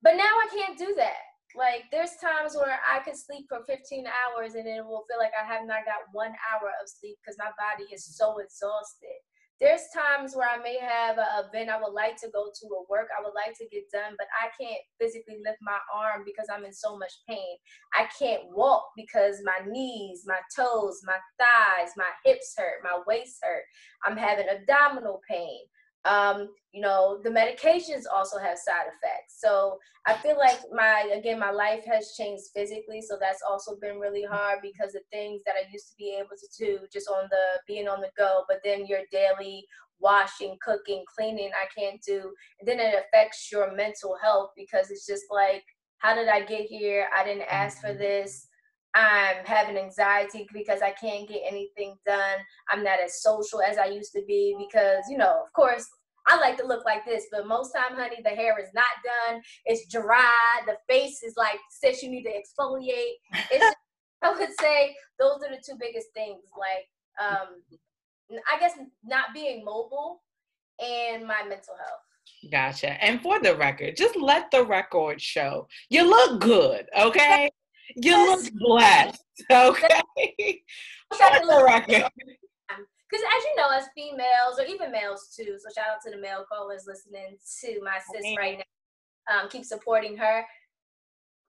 but 0.02 0.16
now 0.16 0.34
i 0.44 0.48
can't 0.56 0.78
do 0.78 0.94
that 0.96 1.24
like 1.56 1.84
there's 1.92 2.16
times 2.22 2.56
where 2.56 2.80
i 2.86 3.00
could 3.00 3.18
sleep 3.18 3.46
for 3.50 3.64
15 3.66 4.06
hours 4.06 4.56
and 4.56 4.68
it 4.68 4.84
will 4.84 5.06
feel 5.10 5.20
like 5.20 5.34
i 5.40 5.46
have 5.46 5.66
not 5.66 5.86
got 5.86 6.08
one 6.12 6.34
hour 6.52 6.70
of 6.82 6.90
sleep 6.90 7.18
because 7.22 7.38
my 7.38 7.52
body 7.58 7.90
is 7.94 8.06
so 8.06 8.38
exhausted 8.40 9.20
there's 9.60 9.90
times 9.90 10.36
where 10.36 10.48
I 10.48 10.62
may 10.62 10.78
have 10.78 11.18
an 11.18 11.26
event 11.42 11.70
I 11.70 11.82
would 11.82 11.94
like 11.94 12.16
to 12.22 12.30
go 12.32 12.46
to 12.54 12.68
or 12.68 12.86
work 12.90 13.08
I 13.10 13.24
would 13.24 13.34
like 13.34 13.58
to 13.58 13.66
get 13.72 13.90
done, 13.92 14.14
but 14.18 14.28
I 14.38 14.50
can't 14.54 14.82
physically 15.02 15.42
lift 15.44 15.58
my 15.62 15.80
arm 15.94 16.22
because 16.26 16.46
I'm 16.54 16.64
in 16.64 16.74
so 16.74 16.98
much 16.98 17.12
pain. 17.28 17.58
I 17.96 18.08
can't 18.20 18.44
walk 18.54 18.86
because 18.96 19.42
my 19.44 19.66
knees, 19.66 20.24
my 20.28 20.38
toes, 20.56 21.02
my 21.06 21.18
thighs, 21.40 21.90
my 21.98 22.10
hips 22.24 22.54
hurt, 22.56 22.84
my 22.84 23.02
waist 23.08 23.38
hurt. 23.42 23.64
I'm 24.06 24.18
having 24.18 24.46
abdominal 24.48 25.22
pain. 25.28 25.62
Um, 26.06 26.50
you 26.72 26.82
know, 26.82 27.20
the 27.24 27.30
medications 27.30 28.04
also 28.14 28.38
have 28.38 28.58
side 28.58 28.86
effects. 28.88 29.40
So 29.40 29.78
I 30.06 30.14
feel 30.14 30.38
like 30.38 30.60
my 30.72 31.12
again 31.14 31.40
my 31.40 31.52
life 31.52 31.84
has 31.86 32.14
changed 32.18 32.44
physically, 32.56 33.02
so 33.02 33.18
that's 33.20 33.42
also 33.48 33.78
been 33.82 34.00
really 34.00 34.24
hard 34.24 34.60
because 34.62 34.94
the 34.94 35.02
things 35.12 35.42
that 35.46 35.56
I 35.56 35.70
used 35.72 35.88
to 35.90 35.96
be 35.98 36.16
able 36.18 36.38
to 36.38 36.66
do 36.66 36.80
just 36.94 37.10
on 37.10 37.28
the 37.30 37.62
being 37.68 37.88
on 37.88 38.02
the 38.02 38.10
go, 38.18 38.44
but 38.48 38.60
then 38.64 38.86
your 38.86 39.02
daily 39.12 39.66
washing, 40.00 40.58
cooking, 40.62 41.04
cleaning 41.16 41.50
I 41.54 41.68
can't 41.78 42.02
do. 42.06 42.32
And 42.60 42.68
then 42.68 42.80
it 42.80 42.94
affects 42.94 43.52
your 43.52 43.76
mental 43.76 44.16
health 44.22 44.52
because 44.56 44.92
it's 44.92 45.06
just 45.06 45.26
like, 45.32 45.64
how 46.00 46.14
did 46.16 46.28
I 46.28 46.46
get 46.46 46.62
here? 46.62 47.08
I 47.16 47.24
didn't 47.24 47.48
ask 47.50 47.82
for 47.82 47.94
this. 47.94 48.47
I'm 48.98 49.46
having 49.46 49.78
anxiety 49.78 50.48
because 50.52 50.82
I 50.82 50.92
can't 50.92 51.30
get 51.30 51.44
anything 51.48 51.96
done. 52.06 52.40
I'm 52.72 52.84
not 52.84 53.00
as 53.00 53.22
social 53.22 53.62
as 53.62 53.78
I 53.78 53.86
used 53.86 54.12
to 54.14 54.24
be 54.28 54.56
because, 54.58 55.04
you 55.08 55.18
know, 55.18 55.44
of 55.46 55.54
course, 55.54 55.86
I 56.28 56.38
like 56.40 56.58
to 56.58 56.66
look 56.66 56.84
like 56.84 57.06
this, 57.06 57.26
but 57.32 57.48
most 57.48 57.74
time, 57.74 57.96
honey, 57.96 58.18
the 58.24 58.32
hair 58.32 58.60
is 58.60 58.70
not 58.74 58.86
done. 59.06 59.42
It's 59.66 59.88
dry. 59.88 60.62
The 60.66 60.78
face 60.90 61.22
is 61.22 61.36
like 61.38 61.60
says 61.70 62.02
you 62.02 62.10
need 62.10 62.24
to 62.24 62.32
exfoliate. 62.32 63.14
It's 63.52 63.76
I 64.24 64.32
would 64.32 64.50
say 64.60 64.96
those 65.20 65.38
are 65.44 65.56
the 65.56 65.62
two 65.64 65.78
biggest 65.80 66.08
things. 66.16 66.42
Like, 66.58 66.88
um, 67.24 67.62
I 68.52 68.60
guess 68.60 68.74
not 69.06 69.28
being 69.32 69.64
mobile 69.64 70.24
and 70.84 71.26
my 71.26 71.44
mental 71.44 71.76
health. 71.78 72.52
Gotcha. 72.52 73.02
And 73.04 73.22
for 73.22 73.40
the 73.40 73.56
record, 73.56 73.96
just 73.96 74.16
let 74.16 74.50
the 74.50 74.66
record 74.66 75.22
show 75.22 75.68
you 75.90 76.10
look 76.10 76.42
good, 76.42 76.88
okay? 77.00 77.50
You 77.96 78.12
yes. 78.12 78.44
look 78.44 78.54
blessed, 78.60 79.24
okay? 79.52 80.62
Let 81.20 81.42
the 81.42 81.64
record. 81.66 82.12
Because 83.10 83.24
as 83.24 83.44
you 83.46 83.56
know, 83.56 83.70
as 83.74 83.88
females 83.96 84.60
or 84.60 84.66
even 84.66 84.92
males 84.92 85.34
too, 85.36 85.58
so 85.58 85.70
shout 85.74 85.90
out 85.96 86.02
to 86.04 86.12
the 86.12 86.18
male 86.18 86.46
callers 86.52 86.84
listening 86.86 87.38
to 87.62 87.82
my 87.82 87.98
sis 88.12 88.36
right 88.38 88.58
now. 88.58 89.44
Um, 89.44 89.50
keep 89.50 89.64
supporting 89.64 90.18
her. 90.18 90.44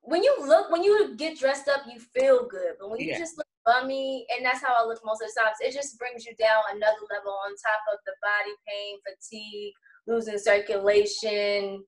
When 0.01 0.23
you 0.23 0.35
look, 0.39 0.71
when 0.71 0.83
you 0.83 1.15
get 1.17 1.37
dressed 1.37 1.67
up, 1.67 1.81
you 1.91 1.99
feel 1.99 2.47
good. 2.47 2.75
But 2.79 2.89
when 2.89 3.01
you 3.01 3.07
yeah. 3.07 3.19
just 3.19 3.37
look 3.37 3.47
bummy, 3.65 4.25
and 4.35 4.45
that's 4.45 4.61
how 4.61 4.73
I 4.73 4.85
look 4.85 5.01
most 5.03 5.21
of 5.21 5.27
the 5.27 5.41
times, 5.41 5.57
it 5.59 5.73
just 5.73 5.99
brings 5.99 6.25
you 6.25 6.33
down 6.35 6.63
another 6.71 7.03
level 7.13 7.33
on 7.45 7.51
top 7.51 7.81
of 7.93 7.99
the 8.05 8.13
body 8.21 8.55
pain, 8.65 8.97
fatigue, 9.03 9.73
losing 10.07 10.37
circulation, 10.37 11.83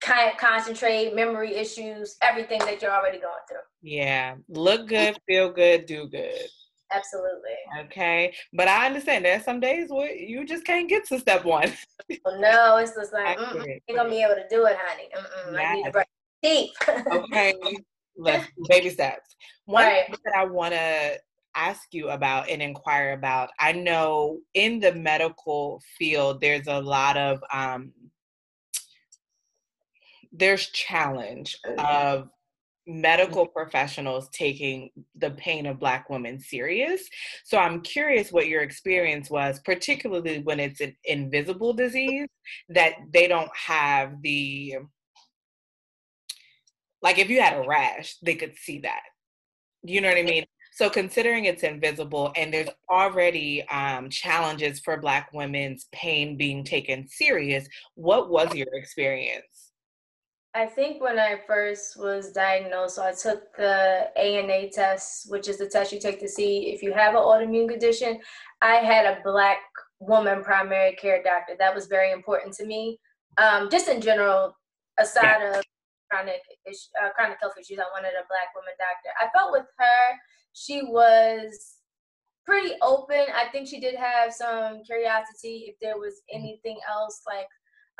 concentrate, 0.00 1.14
memory 1.14 1.54
issues, 1.54 2.16
everything 2.22 2.58
that 2.60 2.80
you're 2.80 2.92
already 2.92 3.18
going 3.18 3.34
through. 3.48 3.58
Yeah. 3.82 4.36
Look 4.48 4.88
good, 4.88 5.16
feel 5.26 5.50
good, 5.50 5.86
do 5.86 6.08
good. 6.08 6.48
Absolutely. 6.90 7.56
Okay. 7.80 8.34
But 8.52 8.68
I 8.68 8.86
understand 8.86 9.24
there's 9.24 9.44
some 9.44 9.60
days 9.60 9.90
where 9.90 10.10
you 10.10 10.46
just 10.46 10.64
can't 10.64 10.88
get 10.88 11.06
to 11.08 11.18
step 11.18 11.44
one. 11.44 11.72
well, 12.24 12.40
no, 12.40 12.76
it's 12.78 12.94
just 12.94 13.12
like, 13.12 13.38
mm 13.38 13.64
you're 13.88 13.98
going 13.98 14.10
to 14.10 14.16
be 14.16 14.22
able 14.22 14.36
to 14.36 14.46
do 14.48 14.66
it, 14.66 14.76
honey. 14.80 15.08
Mm-mm, 15.16 15.58
I 15.58 15.74
need 15.74 15.84
to 15.84 15.90
brush 15.90 16.06
teeth. 16.42 16.70
okay. 17.12 17.54
Let's 18.16 18.48
baby 18.68 18.90
steps. 18.90 19.36
One 19.66 19.84
right. 19.84 20.06
thing 20.06 20.16
that 20.24 20.34
I 20.34 20.44
want 20.44 20.74
to 20.74 21.18
ask 21.54 21.88
you 21.92 22.10
about 22.10 22.48
and 22.48 22.62
inquire 22.62 23.12
about 23.12 23.50
i 23.58 23.72
know 23.72 24.38
in 24.54 24.78
the 24.78 24.94
medical 24.94 25.82
field 25.98 26.40
there's 26.40 26.68
a 26.68 26.80
lot 26.80 27.16
of 27.16 27.42
um, 27.52 27.92
there's 30.32 30.66
challenge 30.68 31.56
of 31.78 32.28
medical 32.86 33.46
professionals 33.46 34.30
taking 34.30 34.88
the 35.16 35.30
pain 35.32 35.66
of 35.66 35.78
black 35.78 36.08
women 36.08 36.40
serious. 36.40 37.02
So 37.44 37.58
i'm 37.58 37.82
curious 37.82 38.32
what 38.32 38.48
your 38.48 38.62
experience 38.62 39.30
was 39.30 39.60
particularly 39.60 40.40
when 40.40 40.58
it's 40.58 40.80
an 40.80 40.96
invisible 41.04 41.74
disease 41.74 42.28
that 42.70 42.94
they 43.12 43.28
don't 43.28 43.50
have 43.54 44.22
the 44.22 44.76
like 47.02 47.18
if 47.18 47.28
you 47.28 47.42
had 47.42 47.58
a 47.58 47.68
rash 47.68 48.16
they 48.22 48.34
could 48.34 48.56
see 48.56 48.80
that. 48.80 49.02
You 49.82 50.00
know 50.00 50.08
what 50.08 50.18
i 50.18 50.22
mean? 50.22 50.44
So, 50.78 50.88
considering 50.88 51.46
it's 51.46 51.64
invisible 51.64 52.32
and 52.36 52.54
there's 52.54 52.68
already 52.88 53.66
um, 53.66 54.10
challenges 54.10 54.78
for 54.78 54.96
Black 54.96 55.28
women's 55.32 55.88
pain 55.90 56.36
being 56.36 56.62
taken 56.62 57.08
serious, 57.08 57.66
what 57.96 58.30
was 58.30 58.54
your 58.54 58.68
experience? 58.74 59.67
I 60.54 60.66
think 60.66 61.02
when 61.02 61.18
I 61.18 61.40
first 61.46 61.98
was 61.98 62.32
diagnosed, 62.32 62.96
so 62.96 63.04
I 63.04 63.12
took 63.12 63.54
the 63.56 64.08
ANA 64.16 64.70
test, 64.70 65.30
which 65.30 65.46
is 65.46 65.58
the 65.58 65.68
test 65.68 65.92
you 65.92 66.00
take 66.00 66.20
to 66.20 66.28
see 66.28 66.70
if 66.70 66.82
you 66.82 66.92
have 66.92 67.14
an 67.14 67.20
autoimmune 67.20 67.68
condition. 67.68 68.18
I 68.62 68.76
had 68.76 69.06
a 69.06 69.20
Black 69.22 69.58
woman 70.00 70.42
primary 70.42 70.96
care 70.96 71.22
doctor. 71.22 71.54
That 71.58 71.74
was 71.74 71.86
very 71.86 72.12
important 72.12 72.54
to 72.54 72.66
me. 72.66 72.98
Um, 73.36 73.68
just 73.70 73.88
in 73.88 74.00
general, 74.00 74.56
aside 74.98 75.38
yeah. 75.40 75.58
of 75.58 75.64
chronic 76.10 76.40
uh, 76.66 77.10
chronic 77.14 77.38
health 77.40 77.54
issues, 77.60 77.78
I 77.78 77.84
wanted 77.92 78.14
a 78.16 78.26
Black 78.28 78.54
woman 78.54 78.74
doctor. 78.78 79.10
I 79.20 79.28
felt 79.38 79.52
with 79.52 79.66
her 79.78 80.16
she 80.54 80.82
was 80.82 81.76
pretty 82.46 82.74
open. 82.82 83.26
I 83.34 83.50
think 83.52 83.68
she 83.68 83.80
did 83.80 83.94
have 83.94 84.32
some 84.32 84.82
curiosity 84.82 85.66
if 85.68 85.76
there 85.80 85.98
was 85.98 86.22
anything 86.32 86.78
else 86.90 87.20
like 87.26 87.46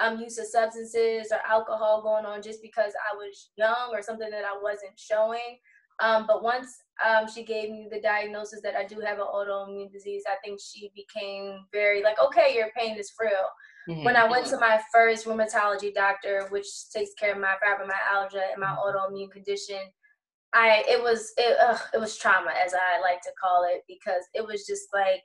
um, 0.00 0.18
use 0.20 0.38
of 0.38 0.46
substances 0.46 1.32
or 1.32 1.40
alcohol 1.48 2.02
going 2.02 2.24
on 2.24 2.42
just 2.42 2.62
because 2.62 2.92
I 3.12 3.16
was 3.16 3.50
young 3.56 3.90
or 3.92 4.02
something 4.02 4.30
that 4.30 4.44
I 4.44 4.58
wasn't 4.62 4.96
showing. 4.96 5.58
Um, 6.00 6.26
but 6.28 6.44
once 6.44 6.68
um, 7.04 7.26
she 7.28 7.44
gave 7.44 7.70
me 7.70 7.88
the 7.90 8.00
diagnosis 8.00 8.61
that 8.62 8.76
I 8.76 8.84
do 8.84 9.00
have 9.00 9.18
an 9.18 9.26
autoimmune 9.26 9.90
disease, 9.90 10.22
I 10.28 10.37
think 10.44 10.61
she 10.61 10.92
became 10.94 11.66
very 11.72 12.02
like, 12.02 12.22
okay, 12.22 12.54
your 12.54 12.68
pain 12.76 12.96
is 12.96 13.12
real. 13.18 13.32
Mm-hmm. 13.88 14.04
When 14.04 14.16
I 14.16 14.28
went 14.28 14.46
to 14.46 14.58
my 14.58 14.80
first 14.92 15.26
rheumatology 15.26 15.92
doctor, 15.92 16.46
which 16.50 16.66
takes 16.94 17.14
care 17.14 17.32
of 17.32 17.40
my 17.40 17.54
fibromyalgia 17.62 18.52
and 18.52 18.61
my 18.61 18.66
mm-hmm. 18.66 18.96
autoimmune 18.96 19.30
condition, 19.30 19.80
I 20.54 20.84
it 20.88 21.02
was 21.02 21.32
it 21.37 21.56
ugh, 21.61 21.80
it 21.92 22.00
was 22.00 22.16
trauma 22.16 22.52
as 22.64 22.72
I 22.74 23.00
like 23.00 23.20
to 23.22 23.30
call 23.42 23.66
it 23.70 23.82
because 23.87 24.24
it 24.34 24.46
was 24.46 24.66
just 24.66 24.88
like 24.94 25.22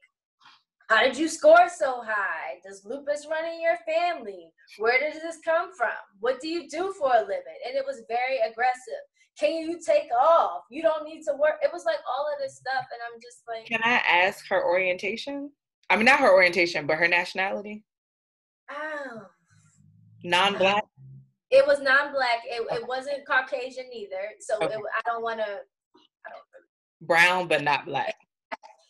how 0.90 1.04
did 1.04 1.18
you 1.18 1.28
score 1.28 1.70
so 1.70 2.02
high? 2.04 2.60
Does 2.64 2.86
lupus 2.86 3.28
run 3.30 3.46
in 3.46 3.62
your 3.62 3.78
family? 3.88 4.50
Where 4.78 5.00
does 5.00 5.22
this 5.22 5.38
come 5.44 5.74
from? 5.76 5.90
What 6.20 6.42
do 6.42 6.48
you 6.48 6.70
do 6.70 6.94
for 6.98 7.14
a 7.16 7.22
living? 7.22 7.60
And 7.68 7.76
it 7.76 7.86
was 7.86 8.04
very 8.08 8.38
aggressive. 8.50 9.04
Can 9.40 9.54
you 9.54 9.80
take 9.86 10.12
off? 10.12 10.64
You 10.70 10.82
don't 10.82 11.06
need 11.06 11.24
to 11.24 11.34
work. 11.34 11.56
It 11.64 11.72
was 11.74 11.86
like 11.86 11.98
all 12.08 12.28
of 12.32 12.40
this 12.40 12.58
stuff, 12.58 12.86
and 12.92 13.02
I'm 13.08 13.20
just 13.20 13.44
like. 13.48 13.66
Can 13.66 13.82
I 13.84 14.02
ask 14.08 14.48
her 14.50 14.64
orientation? 14.64 15.50
I 15.90 15.96
mean, 15.96 16.06
not 16.06 16.20
her 16.20 16.32
orientation, 16.32 16.86
but 16.86 16.98
her 16.98 17.08
nationality. 17.08 17.84
Oh. 18.72 19.22
Non-black. 20.24 20.84
It 21.56 21.68
was 21.68 21.82
non-black. 21.82 22.40
It, 22.46 22.66
it 22.72 22.88
wasn't 22.88 23.28
Caucasian 23.28 23.86
either. 23.94 24.32
So 24.40 24.56
okay. 24.56 24.74
it, 24.74 24.80
I 24.98 25.02
don't 25.06 25.22
want 25.22 25.40
to. 25.40 25.60
Brown, 27.00 27.48
but 27.48 27.62
not 27.62 27.86
black. 27.86 28.16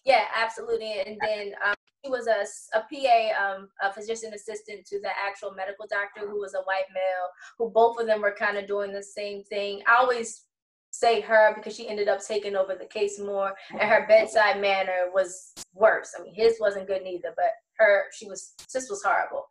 Yeah, 0.05 0.23
absolutely. 0.33 1.01
And 1.05 1.17
then 1.21 1.51
um, 1.65 1.73
was 2.09 2.27
a, 2.27 2.45
a 2.77 2.81
PA, 2.81 3.53
um, 3.53 3.69
a 3.81 3.91
physician 3.93 4.33
assistant 4.33 4.85
to 4.87 4.99
the 4.99 5.09
actual 5.09 5.51
medical 5.51 5.85
doctor 5.89 6.27
who 6.27 6.39
was 6.39 6.53
a 6.53 6.63
white 6.63 6.89
male, 6.93 7.29
who 7.57 7.69
both 7.69 7.99
of 7.99 8.07
them 8.07 8.21
were 8.21 8.35
kind 8.37 8.57
of 8.57 8.67
doing 8.67 8.91
the 8.91 9.03
same 9.03 9.43
thing. 9.43 9.81
I 9.87 10.01
always 10.01 10.45
say 10.91 11.21
her 11.21 11.53
because 11.55 11.75
she 11.75 11.87
ended 11.87 12.07
up 12.07 12.25
taking 12.25 12.55
over 12.55 12.75
the 12.75 12.85
case 12.85 13.19
more, 13.19 13.53
and 13.71 13.81
her 13.81 14.05
bedside 14.07 14.61
manner 14.61 15.09
was 15.13 15.53
worse. 15.73 16.13
I 16.17 16.23
mean, 16.23 16.35
his 16.35 16.57
wasn't 16.59 16.87
good 16.87 17.03
neither, 17.03 17.33
but 17.35 17.51
her, 17.77 18.03
she 18.13 18.27
was, 18.27 18.53
this 18.73 18.89
was 18.89 19.01
horrible 19.03 19.47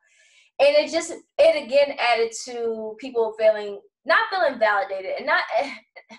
and 0.63 0.77
it 0.77 0.93
just 0.93 1.13
it 1.39 1.65
again 1.65 1.97
added 1.99 2.33
to 2.45 2.95
people 2.99 3.35
feeling 3.39 3.81
not 4.05 4.29
feeling 4.31 4.59
validated 4.59 5.13
and 5.19 5.27
not 5.27 5.43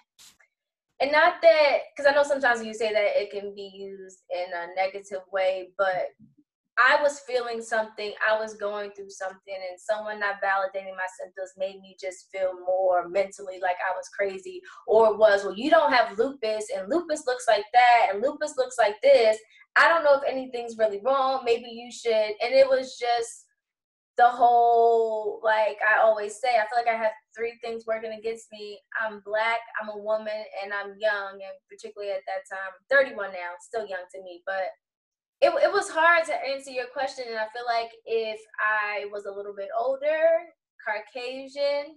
and 1.04 1.12
not 1.12 1.42
that 1.42 1.80
because 1.96 2.10
i 2.10 2.16
know 2.16 2.24
sometimes 2.24 2.66
you 2.66 2.74
say 2.74 2.94
that 2.94 3.22
it 3.22 3.30
can 3.30 3.54
be 3.54 3.70
used 3.76 4.20
in 4.32 4.46
a 4.54 4.74
negative 4.76 5.22
way 5.32 5.70
but 5.78 6.08
i 6.80 6.98
was 7.02 7.20
feeling 7.28 7.62
something 7.62 8.13
i 8.28 8.39
was 8.39 8.56
going 8.56 8.89
through 8.92 9.10
something 9.10 9.60
and 9.70 9.78
someone 9.78 10.20
not 10.20 10.36
validating 10.42 10.96
my 10.96 11.10
symptoms 11.20 11.52
made 11.58 11.80
me 11.82 11.96
just 12.00 12.30
feel 12.32 12.54
more 12.66 13.08
mentally 13.10 13.60
like 13.62 13.76
i 13.88 13.96
was 13.96 14.08
crazy 14.18 14.62
or 14.88 15.16
was 15.18 15.44
well 15.44 15.56
you 15.56 15.70
don't 15.70 15.94
have 15.94 16.18
lupus 16.18 16.68
and 16.76 16.89
lupus 16.89 17.28
looks 17.28 17.46
like 17.48 17.66
that 17.74 18.08
and 18.12 18.24
lupus 18.24 18.56
looks 18.58 18.78
like 18.78 18.96
this. 19.02 19.38
I 19.76 19.89
don't 19.89 20.04
know 20.04 20.13
if 20.13 20.24
anything's 20.28 20.78
really 20.78 21.02
wrong 21.04 21.42
maybe 21.44 21.68
you 21.68 21.92
should. 21.92 22.12
And 22.13 22.54
it 22.54 22.70
was 22.70 22.98
just 22.98 23.42
the 24.17 24.30
whole 24.30 25.41
like 25.43 25.78
I 25.82 26.02
always 26.02 26.39
say, 26.39 26.49
I 26.49 26.67
feel 26.69 26.78
like 26.78 26.93
I 26.93 26.97
have 26.97 27.12
three 27.36 27.58
things 27.63 27.86
working 27.88 28.13
against 28.17 28.47
me. 28.52 28.80
I'm 29.02 29.21
black, 29.26 29.60
I'm 29.82 29.89
a 29.89 29.97
woman, 29.97 30.43
and 30.63 30.73
I'm 30.73 30.95
young, 30.99 31.34
and 31.34 31.56
particularly 31.69 32.13
at 32.13 32.21
that 32.28 32.45
time, 32.49 32.71
31 32.89 33.32
now, 33.32 33.58
still 33.60 33.88
young 33.88 34.06
to 34.13 34.21
me, 34.21 34.41
but 34.45 34.69
it, 35.41 35.49
it 35.62 35.71
was 35.71 35.89
hard 35.89 36.26
to 36.26 36.34
answer 36.34 36.71
your 36.71 36.86
question, 36.93 37.26
and 37.28 37.38
I 37.38 37.47
feel 37.54 37.65
like 37.67 37.91
if 38.06 38.39
I 38.60 39.06
was 39.12 39.26
a 39.26 39.32
little 39.32 39.54
bit 39.54 39.69
older, 39.78 40.39
Caucasian, 40.86 41.95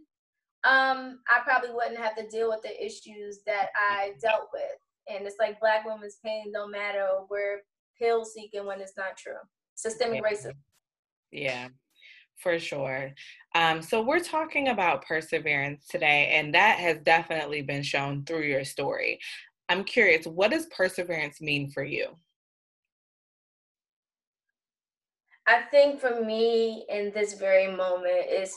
um, 0.64 1.20
I 1.28 1.42
probably 1.44 1.70
wouldn't 1.70 1.98
have 1.98 2.16
to 2.16 2.26
deal 2.28 2.48
with 2.48 2.62
the 2.62 2.84
issues 2.84 3.40
that 3.46 3.68
I 3.76 4.14
dealt 4.20 4.48
with. 4.52 4.62
And 5.08 5.26
it's 5.26 5.36
like 5.38 5.60
black 5.60 5.84
women's 5.84 6.18
pain 6.24 6.52
don't 6.52 6.72
matter. 6.72 7.06
We're 7.30 7.60
pill 8.00 8.24
seeking 8.24 8.66
when 8.66 8.80
it's 8.80 8.96
not 8.96 9.16
true. 9.16 9.38
Systemic 9.76 10.24
racism. 10.24 10.54
Yeah, 11.30 11.68
for 12.36 12.58
sure. 12.58 13.12
Um, 13.54 13.82
so 13.82 14.02
we're 14.02 14.20
talking 14.20 14.68
about 14.68 15.06
perseverance 15.06 15.86
today, 15.88 16.32
and 16.34 16.54
that 16.54 16.78
has 16.78 16.98
definitely 16.98 17.62
been 17.62 17.82
shown 17.82 18.24
through 18.24 18.42
your 18.42 18.64
story. 18.64 19.18
I'm 19.68 19.84
curious, 19.84 20.26
what 20.26 20.50
does 20.50 20.66
perseverance 20.66 21.40
mean 21.40 21.70
for 21.70 21.82
you? 21.82 22.08
I 25.48 25.62
think 25.70 26.00
for 26.00 26.24
me 26.24 26.84
in 26.88 27.12
this 27.14 27.34
very 27.34 27.68
moment 27.68 28.30
is 28.30 28.52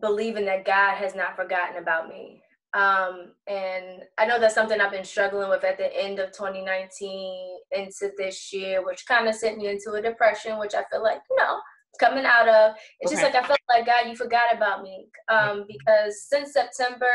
believing 0.00 0.44
that 0.44 0.64
God 0.64 0.96
has 0.96 1.14
not 1.14 1.34
forgotten 1.34 1.82
about 1.82 2.08
me. 2.08 2.42
Um, 2.74 3.32
and 3.46 4.02
I 4.18 4.26
know 4.26 4.38
that's 4.38 4.54
something 4.54 4.78
I've 4.80 4.92
been 4.92 5.04
struggling 5.04 5.48
with 5.48 5.64
at 5.64 5.78
the 5.78 5.94
end 5.98 6.18
of 6.18 6.32
2019 6.32 7.58
into 7.72 8.10
this 8.18 8.52
year, 8.52 8.84
which 8.84 9.06
kind 9.06 9.26
of 9.26 9.34
sent 9.34 9.56
me 9.56 9.68
into 9.68 9.92
a 9.92 10.02
depression, 10.02 10.58
which 10.58 10.74
I 10.74 10.84
feel 10.90 11.02
like, 11.02 11.20
you 11.30 11.36
know, 11.36 11.58
coming 11.98 12.24
out 12.24 12.48
of. 12.48 12.74
It's 13.00 13.12
okay. 13.12 13.20
just 13.20 13.34
like 13.34 13.44
I 13.44 13.46
felt 13.46 13.60
like 13.68 13.86
God, 13.86 14.08
you 14.08 14.16
forgot 14.16 14.54
about 14.54 14.82
me. 14.82 15.08
Um, 15.28 15.64
because 15.68 16.26
since 16.28 16.52
September 16.52 17.06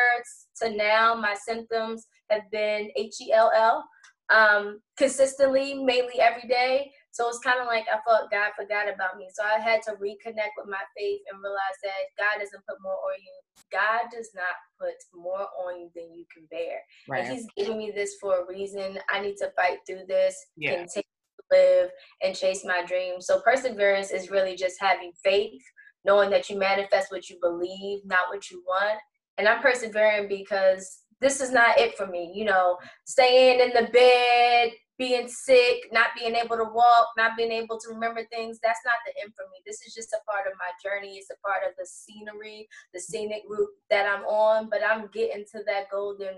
to 0.61 0.75
now, 0.75 1.15
my 1.15 1.35
symptoms 1.35 2.07
have 2.29 2.43
been 2.51 2.89
H 2.95 3.15
E 3.21 3.31
L 3.33 3.51
L 3.55 3.83
um, 4.29 4.79
consistently, 4.97 5.73
mainly 5.73 6.19
every 6.19 6.47
day. 6.47 6.91
So 7.11 7.29
it's 7.29 7.39
kind 7.39 7.59
of 7.59 7.67
like 7.67 7.85
I 7.91 7.99
felt 8.07 8.31
God 8.31 8.51
forgot 8.55 8.91
about 8.91 9.17
me. 9.17 9.27
So 9.33 9.43
I 9.43 9.59
had 9.59 9.81
to 9.83 9.91
reconnect 9.91 10.57
with 10.57 10.67
my 10.67 10.81
faith 10.97 11.21
and 11.31 11.41
realize 11.43 11.77
that 11.83 12.09
God 12.17 12.39
doesn't 12.39 12.65
put 12.67 12.81
more 12.81 12.93
on 12.93 13.19
you. 13.21 13.39
God 13.71 14.09
does 14.11 14.31
not 14.33 14.55
put 14.79 14.95
more 15.13 15.47
on 15.65 15.79
you 15.79 15.89
than 15.95 16.15
you 16.15 16.25
can 16.33 16.47
bear. 16.49 16.79
Right. 17.07 17.25
And 17.25 17.33
He's 17.33 17.47
giving 17.55 17.77
me 17.77 17.91
this 17.93 18.15
for 18.19 18.41
a 18.41 18.47
reason. 18.47 18.97
I 19.11 19.19
need 19.19 19.37
to 19.37 19.51
fight 19.55 19.79
through 19.85 20.05
this, 20.07 20.35
yeah. 20.57 20.77
continue 20.77 21.03
live, 21.51 21.89
and 22.23 22.35
chase 22.35 22.63
my 22.65 22.83
dreams. 22.85 23.25
So 23.25 23.41
perseverance 23.41 24.11
is 24.11 24.29
really 24.29 24.55
just 24.55 24.75
having 24.79 25.11
faith, 25.23 25.61
knowing 26.05 26.29
that 26.31 26.49
you 26.49 26.57
manifest 26.57 27.11
what 27.11 27.29
you 27.29 27.37
believe, 27.41 27.99
not 28.05 28.29
what 28.29 28.49
you 28.49 28.63
want. 28.65 28.99
And 29.37 29.47
I'm 29.47 29.61
persevering 29.61 30.27
because 30.27 30.99
this 31.21 31.41
is 31.41 31.51
not 31.51 31.79
it 31.79 31.97
for 31.97 32.07
me. 32.07 32.31
You 32.35 32.45
know, 32.45 32.77
staying 33.05 33.59
in 33.59 33.69
the 33.69 33.89
bed, 33.91 34.71
being 34.97 35.27
sick, 35.27 35.89
not 35.91 36.07
being 36.17 36.35
able 36.35 36.55
to 36.55 36.65
walk, 36.65 37.07
not 37.17 37.35
being 37.35 37.51
able 37.51 37.79
to 37.79 37.89
remember 37.89 38.21
things, 38.31 38.59
that's 38.61 38.79
not 38.85 38.95
the 39.05 39.21
end 39.21 39.33
for 39.35 39.45
me. 39.51 39.61
This 39.65 39.81
is 39.87 39.93
just 39.93 40.13
a 40.13 40.31
part 40.31 40.45
of 40.45 40.53
my 40.59 40.71
journey. 40.83 41.17
It's 41.17 41.31
a 41.31 41.47
part 41.47 41.63
of 41.67 41.73
the 41.77 41.85
scenery, 41.85 42.67
the 42.93 42.99
scenic 42.99 43.41
route 43.49 43.69
that 43.89 44.05
I'm 44.05 44.23
on, 44.25 44.69
but 44.69 44.81
I'm 44.87 45.09
getting 45.11 45.45
to 45.51 45.63
that 45.65 45.89
golden 45.91 46.35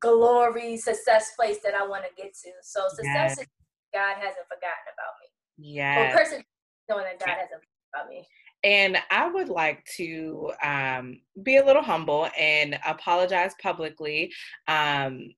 glory 0.00 0.76
success 0.76 1.32
place 1.38 1.58
that 1.62 1.74
I 1.74 1.86
want 1.86 2.04
to 2.04 2.22
get 2.22 2.32
to. 2.44 2.50
So 2.62 2.88
success 2.88 3.36
yes. 3.36 3.38
is 3.40 3.46
God 3.92 4.16
hasn't 4.16 4.46
forgotten 4.48 4.86
about 4.92 5.14
me. 5.20 5.74
Yeah. 5.74 6.12
Or 6.12 6.16
person 6.16 6.44
knowing 6.88 7.04
that 7.04 7.18
God 7.18 7.28
hasn't 7.28 7.50
forgotten 7.50 7.68
about 7.94 8.08
me. 8.08 8.26
And 8.64 8.98
I 9.10 9.28
would 9.28 9.48
like 9.48 9.84
to 9.96 10.52
um, 10.62 11.20
be 11.42 11.56
a 11.56 11.64
little 11.64 11.82
humble 11.82 12.28
and 12.38 12.78
apologize 12.86 13.52
publicly. 13.60 14.32
Um, 14.68 15.34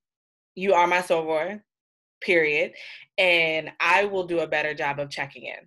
you 0.53 0.73
are 0.73 0.87
my 0.87 0.99
soror, 0.99 1.61
period. 2.21 2.73
And 3.17 3.71
I 3.79 4.05
will 4.05 4.25
do 4.25 4.39
a 4.39 4.47
better 4.47 4.73
job 4.73 4.99
of 4.99 5.09
checking 5.09 5.45
in. 5.45 5.57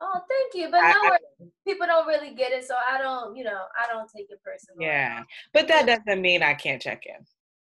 Oh, 0.00 0.20
thank 0.28 0.54
you. 0.54 0.70
But 0.70 0.82
no, 0.82 1.10
I, 1.10 1.18
people 1.66 1.86
don't 1.86 2.06
really 2.06 2.34
get 2.34 2.52
it, 2.52 2.64
so 2.64 2.74
I 2.74 3.00
don't, 3.00 3.34
you 3.34 3.44
know, 3.44 3.62
I 3.80 3.90
don't 3.90 4.10
take 4.14 4.26
it 4.30 4.40
personally. 4.44 4.84
Yeah, 4.84 5.22
but 5.54 5.68
that 5.68 5.86
doesn't 5.86 6.20
mean 6.20 6.42
I 6.42 6.54
can't 6.54 6.82
check 6.82 7.04
in. 7.06 7.24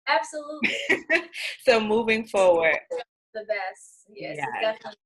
Absolutely. 0.08 0.76
so 1.64 1.80
moving 1.80 2.26
forward, 2.26 2.78
the 3.36 3.44
best. 3.46 4.06
Yes, 4.14 4.36
yeah. 4.38 4.72
definitely. 4.72 4.98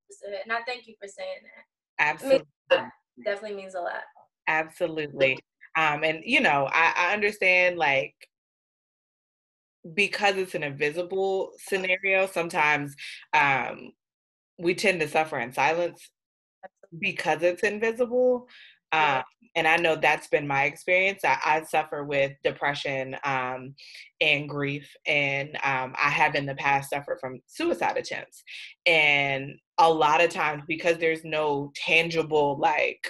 And 0.45 0.53
I 0.53 0.61
thank 0.67 0.87
you 0.87 0.95
for 1.01 1.09
saying 1.09 1.43
that. 1.43 2.05
Absolutely. 2.05 2.47
I 2.71 2.77
mean, 2.83 2.91
definitely 3.25 3.57
means 3.57 3.75
a 3.75 3.81
lot. 3.81 4.03
Absolutely. 4.47 5.39
Um, 5.77 6.03
and 6.05 6.21
you 6.25 6.41
know, 6.41 6.69
I, 6.73 6.95
I 6.97 7.13
understand 7.13 7.77
like 7.77 8.15
because 9.95 10.37
it's 10.37 10.55
an 10.55 10.63
invisible 10.63 11.53
scenario, 11.57 12.27
sometimes 12.27 12.95
um, 13.33 13.93
we 14.59 14.75
tend 14.75 15.01
to 15.01 15.09
suffer 15.09 15.39
in 15.39 15.53
silence 15.53 16.11
because 16.99 17.43
it's 17.43 17.63
invisible. 17.63 18.49
Um, 18.93 19.23
and 19.57 19.67
I 19.67 19.77
know 19.77 19.97
that's 19.97 20.29
been 20.29 20.47
my 20.47 20.65
experience. 20.65 21.25
I, 21.25 21.39
I 21.45 21.63
suffer 21.65 22.05
with 22.05 22.33
depression 22.45 23.17
um, 23.25 23.75
and 24.21 24.49
grief, 24.49 24.95
and 25.07 25.57
um, 25.65 25.95
I 26.01 26.11
have 26.11 26.35
in 26.35 26.47
the 26.47 26.55
past 26.55 26.91
suffered 26.91 27.19
from 27.21 27.41
suicide 27.47 27.97
attempts. 27.97 28.45
And 28.87 29.57
a 29.79 29.93
lot 29.93 30.23
of 30.23 30.31
times, 30.31 30.63
because 30.69 30.99
there's 30.99 31.25
no 31.25 31.73
tangible, 31.75 32.59
like, 32.59 33.09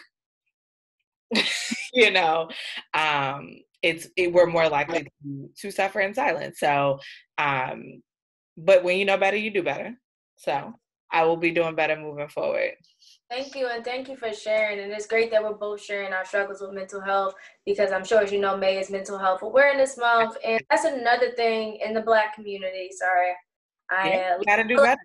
you 1.93 2.11
know, 2.11 2.49
um, 2.95 3.57
it's 3.83 4.09
it, 4.17 4.33
we're 4.33 4.47
more 4.47 4.69
likely 4.69 5.05
to, 5.05 5.51
to 5.59 5.71
suffer 5.71 6.01
in 6.01 6.15
silence. 6.15 6.59
So, 6.59 6.99
um, 7.39 8.03
but 8.57 8.83
when 8.85 8.99
you 8.99 9.05
know 9.05 9.17
better, 9.17 9.37
you 9.37 9.51
do 9.51 9.63
better. 9.63 9.95
So 10.37 10.73
I 11.13 11.25
will 11.25 11.37
be 11.37 11.51
doing 11.51 11.75
better 11.75 11.97
moving 11.97 12.29
forward. 12.29 12.73
Thank 13.31 13.55
you, 13.55 13.69
and 13.69 13.85
thank 13.85 14.09
you 14.09 14.17
for 14.17 14.33
sharing. 14.33 14.81
And 14.81 14.91
it's 14.91 15.07
great 15.07 15.31
that 15.31 15.41
we're 15.41 15.53
both 15.53 15.81
sharing 15.81 16.13
our 16.13 16.25
struggles 16.25 16.61
with 16.61 16.73
mental 16.73 17.01
health 17.01 17.35
because 17.65 17.93
I'm 17.93 18.05
sure, 18.05 18.21
as 18.21 18.33
you 18.33 18.41
know, 18.41 18.57
May 18.57 18.79
is 18.79 18.91
Mental 18.91 19.17
Health 19.17 19.43
Awareness 19.43 19.97
Month, 19.97 20.37
and 20.45 20.61
that's 20.69 20.85
another 20.85 21.31
thing 21.31 21.79
in 21.85 21.95
the 21.95 22.01
Black 22.01 22.35
community. 22.35 22.91
Sorry, 22.91 23.31
I 23.89 24.09
yeah, 24.09 24.37
uh, 24.37 24.43
gotta 24.45 24.65
do 24.67 24.77
better. 24.77 25.01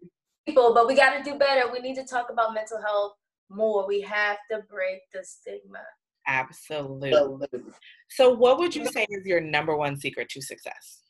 People, 0.48 0.74
but 0.74 0.88
we 0.88 0.96
got 0.96 1.16
to 1.18 1.24
do 1.24 1.38
better. 1.38 1.72
We 1.72 1.80
need 1.80 1.96
to 1.96 2.04
talk 2.04 2.32
about 2.32 2.56
mental 2.56 2.82
health 2.82 3.14
more. 3.50 3.88
We 3.88 4.02
have 4.02 4.38
to 4.50 4.62
break 4.70 5.02
the 5.14 5.24
stigma. 5.24 5.80
Absolutely. 6.28 7.14
So, 8.10 8.34
what 8.34 8.58
would 8.58 8.76
you 8.76 8.88
say 8.88 9.06
is 9.10 9.26
your 9.28 9.42
number 9.42 9.78
one 9.78 9.98
secret 9.98 10.30
to 10.30 10.42
success? 10.42 11.02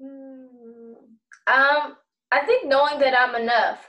Hmm. 0.00 0.94
Um, 1.46 1.96
I 2.32 2.40
think 2.46 2.66
knowing 2.66 2.98
that 3.00 3.14
I'm 3.18 3.34
enough. 3.34 3.86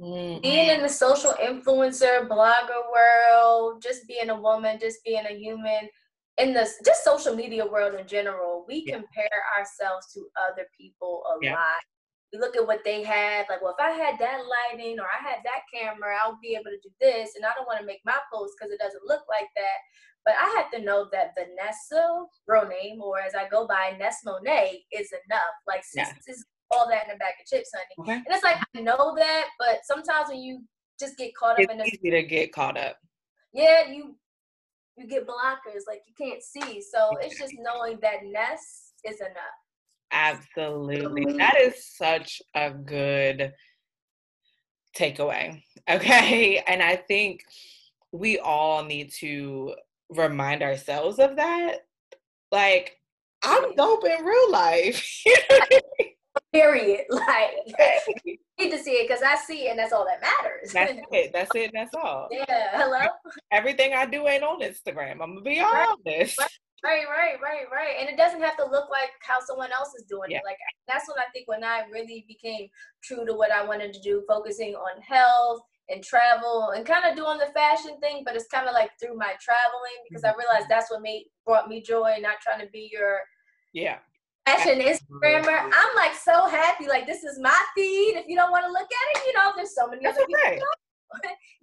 Mm-hmm. 0.00 0.42
Being 0.42 0.68
in 0.68 0.82
the 0.82 0.88
social 0.88 1.32
influencer, 1.42 2.28
blogger 2.28 2.82
world, 2.92 3.82
just 3.82 4.06
being 4.06 4.30
a 4.30 4.40
woman, 4.40 4.78
just 4.80 5.02
being 5.04 5.24
a 5.28 5.34
human, 5.34 5.88
in 6.38 6.52
the 6.52 6.68
just 6.84 7.02
social 7.02 7.34
media 7.34 7.64
world 7.64 7.94
in 7.98 8.06
general, 8.06 8.64
we 8.68 8.84
yeah. 8.86 8.96
compare 8.96 9.42
ourselves 9.58 10.12
to 10.12 10.26
other 10.50 10.66
people 10.78 11.22
a 11.34 11.44
yeah. 11.44 11.54
lot 11.54 11.82
we 12.32 12.38
look 12.40 12.56
at 12.56 12.66
what 12.66 12.82
they 12.84 13.02
had, 13.02 13.46
like, 13.48 13.62
well, 13.62 13.74
if 13.78 13.84
I 13.84 13.90
had 13.90 14.18
that 14.18 14.40
lighting 14.44 14.98
or 14.98 15.06
I 15.06 15.22
had 15.22 15.38
that 15.44 15.62
camera, 15.72 16.16
I'll 16.22 16.38
be 16.42 16.54
able 16.54 16.70
to 16.70 16.80
do 16.82 16.90
this. 17.00 17.36
And 17.36 17.44
I 17.44 17.50
don't 17.54 17.66
want 17.66 17.80
to 17.80 17.86
make 17.86 18.00
my 18.04 18.18
post 18.32 18.54
because 18.58 18.72
it 18.72 18.80
doesn't 18.80 19.06
look 19.06 19.22
like 19.28 19.48
that. 19.56 19.78
But 20.24 20.34
I 20.40 20.48
have 20.56 20.70
to 20.72 20.84
know 20.84 21.08
that 21.12 21.34
Vanessa, 21.38 22.24
real 22.48 22.66
name, 22.66 23.00
or 23.00 23.20
as 23.20 23.34
I 23.34 23.48
go 23.48 23.66
by, 23.66 23.96
Ness 23.98 24.22
Monet, 24.24 24.82
is 24.90 25.12
enough. 25.12 25.54
Like, 25.68 25.84
yeah. 25.94 26.10
is 26.26 26.44
all 26.70 26.88
that 26.88 27.06
in 27.06 27.14
a 27.14 27.18
bag 27.18 27.34
of 27.40 27.46
chips, 27.46 27.70
honey. 27.74 28.10
Okay. 28.10 28.16
And 28.16 28.34
it's 28.34 28.44
like, 28.44 28.56
I 28.74 28.80
know 28.80 29.14
that, 29.16 29.46
but 29.58 29.80
sometimes 29.84 30.28
when 30.28 30.40
you 30.40 30.62
just 30.98 31.16
get 31.16 31.34
caught 31.34 31.58
it's 31.58 31.68
up 31.68 31.74
in 31.74 31.80
It's 31.80 31.94
easy 31.94 32.10
to 32.10 32.22
get 32.22 32.52
caught 32.52 32.76
up. 32.76 32.96
Yeah, 33.52 33.88
you 33.88 34.16
you 34.96 35.06
get 35.06 35.26
blockers, 35.26 35.82
like 35.86 36.02
you 36.06 36.14
can't 36.18 36.42
see. 36.42 36.80
So 36.80 37.10
it's 37.20 37.38
just 37.38 37.54
knowing 37.58 37.98
that 38.02 38.24
Ness 38.24 38.92
is 39.04 39.20
enough. 39.20 39.32
Absolutely. 40.12 41.32
That 41.34 41.56
is 41.60 41.84
such 41.84 42.40
a 42.54 42.70
good 42.70 43.52
takeaway. 44.96 45.62
Okay. 45.88 46.60
And 46.66 46.82
I 46.82 46.96
think 46.96 47.44
we 48.10 48.40
all 48.40 48.82
need 48.82 49.12
to 49.20 49.76
remind 50.08 50.64
ourselves 50.64 51.20
of 51.20 51.36
that. 51.36 51.86
Like, 52.50 52.98
I'm 53.44 53.72
dope 53.76 54.04
in 54.04 54.24
real 54.24 54.50
life. 54.50 55.22
Period. 56.56 57.04
Like, 57.10 57.50
you 58.24 58.36
need 58.58 58.70
to 58.70 58.78
see 58.78 58.92
it 58.92 59.08
because 59.08 59.22
I 59.22 59.36
see 59.36 59.66
it 59.66 59.70
and 59.70 59.78
that's 59.78 59.92
all 59.92 60.06
that 60.06 60.20
matters. 60.20 60.72
That's 60.72 60.92
it. 61.12 61.32
That's 61.32 61.50
it. 61.54 61.70
That's 61.74 61.94
all. 61.94 62.28
Yeah. 62.30 62.68
Hello? 62.72 63.06
Everything 63.50 63.92
I 63.94 64.06
do 64.06 64.26
ain't 64.28 64.42
on 64.42 64.60
Instagram. 64.60 65.22
I'm 65.22 65.36
to 65.36 65.40
be 65.42 65.60
honest. 65.60 66.38
Right. 66.38 66.48
Right, 66.84 67.06
right, 67.08 67.40
right, 67.42 67.64
right. 67.72 67.96
And 67.98 68.08
it 68.08 68.16
doesn't 68.16 68.42
have 68.42 68.56
to 68.58 68.64
look 68.64 68.90
like 68.90 69.10
how 69.20 69.38
someone 69.44 69.70
else 69.72 69.88
is 69.98 70.04
doing 70.08 70.30
yeah. 70.30 70.38
it. 70.38 70.42
Like 70.44 70.58
that's 70.86 71.08
what 71.08 71.18
I 71.18 71.24
think 71.32 71.48
when 71.48 71.64
I 71.64 71.82
really 71.90 72.24
became 72.28 72.68
true 73.02 73.24
to 73.26 73.34
what 73.34 73.50
I 73.50 73.64
wanted 73.64 73.92
to 73.94 74.00
do, 74.00 74.22
focusing 74.28 74.74
on 74.74 75.00
health 75.00 75.60
and 75.88 76.04
travel 76.04 76.72
and 76.76 76.84
kind 76.86 77.04
of 77.06 77.16
doing 77.16 77.38
the 77.38 77.52
fashion 77.54 77.98
thing, 78.00 78.22
but 78.24 78.36
it's 78.36 78.46
kind 78.48 78.68
of 78.68 78.74
like 78.74 78.90
through 79.00 79.16
my 79.16 79.34
traveling 79.40 79.98
because 80.08 80.22
mm-hmm. 80.22 80.38
I 80.38 80.44
realized 80.44 80.68
that's 80.68 80.90
what 80.90 81.02
made 81.02 81.24
brought 81.44 81.68
me 81.68 81.80
joy, 81.80 82.16
not 82.20 82.40
trying 82.40 82.60
to 82.64 82.70
be 82.70 82.90
your 82.92 83.20
yeah 83.72 83.98
fashion 84.46 84.80
Instagrammer. 84.80 85.70
I'm 85.72 85.96
like 85.96 86.14
so 86.14 86.48
happy. 86.48 86.88
Like 86.88 87.06
this 87.06 87.24
is 87.24 87.38
my 87.40 87.58
feed. 87.74 88.16
If 88.16 88.26
you 88.28 88.36
don't 88.36 88.50
want 88.50 88.64
to 88.64 88.70
look 88.70 88.88
at 88.88 89.18
it, 89.18 89.26
you 89.26 89.32
know, 89.34 89.52
there's 89.56 89.74
so 89.74 89.88
many 89.88 90.02
that's 90.02 90.16
other 90.16 90.24
okay. 90.24 90.60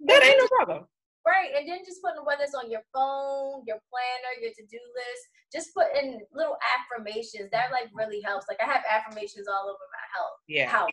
that 0.06 0.22
ain't 0.22 0.38
no 0.38 0.46
problem. 0.56 0.86
Right, 1.26 1.48
and 1.56 1.66
then 1.66 1.78
just 1.86 2.02
putting 2.02 2.22
whether 2.26 2.42
it's 2.42 2.54
on 2.54 2.70
your 2.70 2.82
phone, 2.92 3.62
your 3.66 3.78
planner, 3.88 4.42
your 4.42 4.50
to-do 4.50 4.76
list, 4.76 5.22
just 5.50 5.74
put 5.74 5.86
in 5.96 6.20
little 6.34 6.58
affirmations. 6.76 7.48
That 7.50 7.72
like 7.72 7.88
really 7.94 8.20
helps. 8.20 8.44
Like 8.46 8.58
I 8.62 8.70
have 8.70 8.82
affirmations 8.90 9.48
all 9.48 9.64
over 9.64 9.78
my 9.90 10.06
health. 10.14 10.36
Yeah. 10.48 10.68
House. 10.68 10.90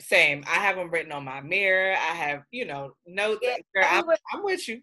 Same. 0.00 0.42
I 0.48 0.54
have 0.54 0.74
them 0.74 0.90
written 0.90 1.12
on 1.12 1.24
my 1.24 1.40
mirror. 1.40 1.92
I 1.92 2.14
have, 2.14 2.42
you 2.50 2.64
know, 2.64 2.94
notes. 3.06 3.40
Yeah, 3.42 3.56
I'm, 3.88 4.04
I'm 4.32 4.42
with 4.42 4.66
you. 4.66 4.80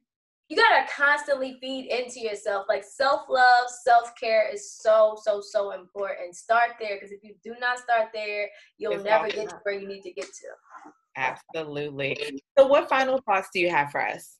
You 0.50 0.58
gotta 0.58 0.88
constantly 0.92 1.58
feed 1.62 1.86
into 1.92 2.20
yourself. 2.20 2.66
Like 2.68 2.84
self-love, 2.84 3.70
self-care 3.84 4.50
is 4.52 4.72
so, 4.72 5.16
so, 5.24 5.42
so 5.42 5.72
important. 5.72 6.36
Start 6.36 6.72
there 6.80 6.96
because 6.96 7.12
if 7.12 7.24
you 7.24 7.36
do 7.44 7.54
not 7.60 7.78
start 7.78 8.10
there, 8.14 8.50
you'll 8.80 8.94
it's 8.94 9.04
never 9.04 9.30
get 9.30 9.50
to 9.50 9.60
where 9.62 9.80
you 9.80 9.88
need 9.88 10.02
to 10.02 10.12
get 10.12 10.26
to. 10.26 10.92
Absolutely. 11.16 12.42
So, 12.58 12.66
what 12.66 12.90
final 12.90 13.22
thoughts 13.28 13.50
do 13.54 13.60
you 13.60 13.70
have 13.70 13.92
for 13.92 14.04
us? 14.04 14.38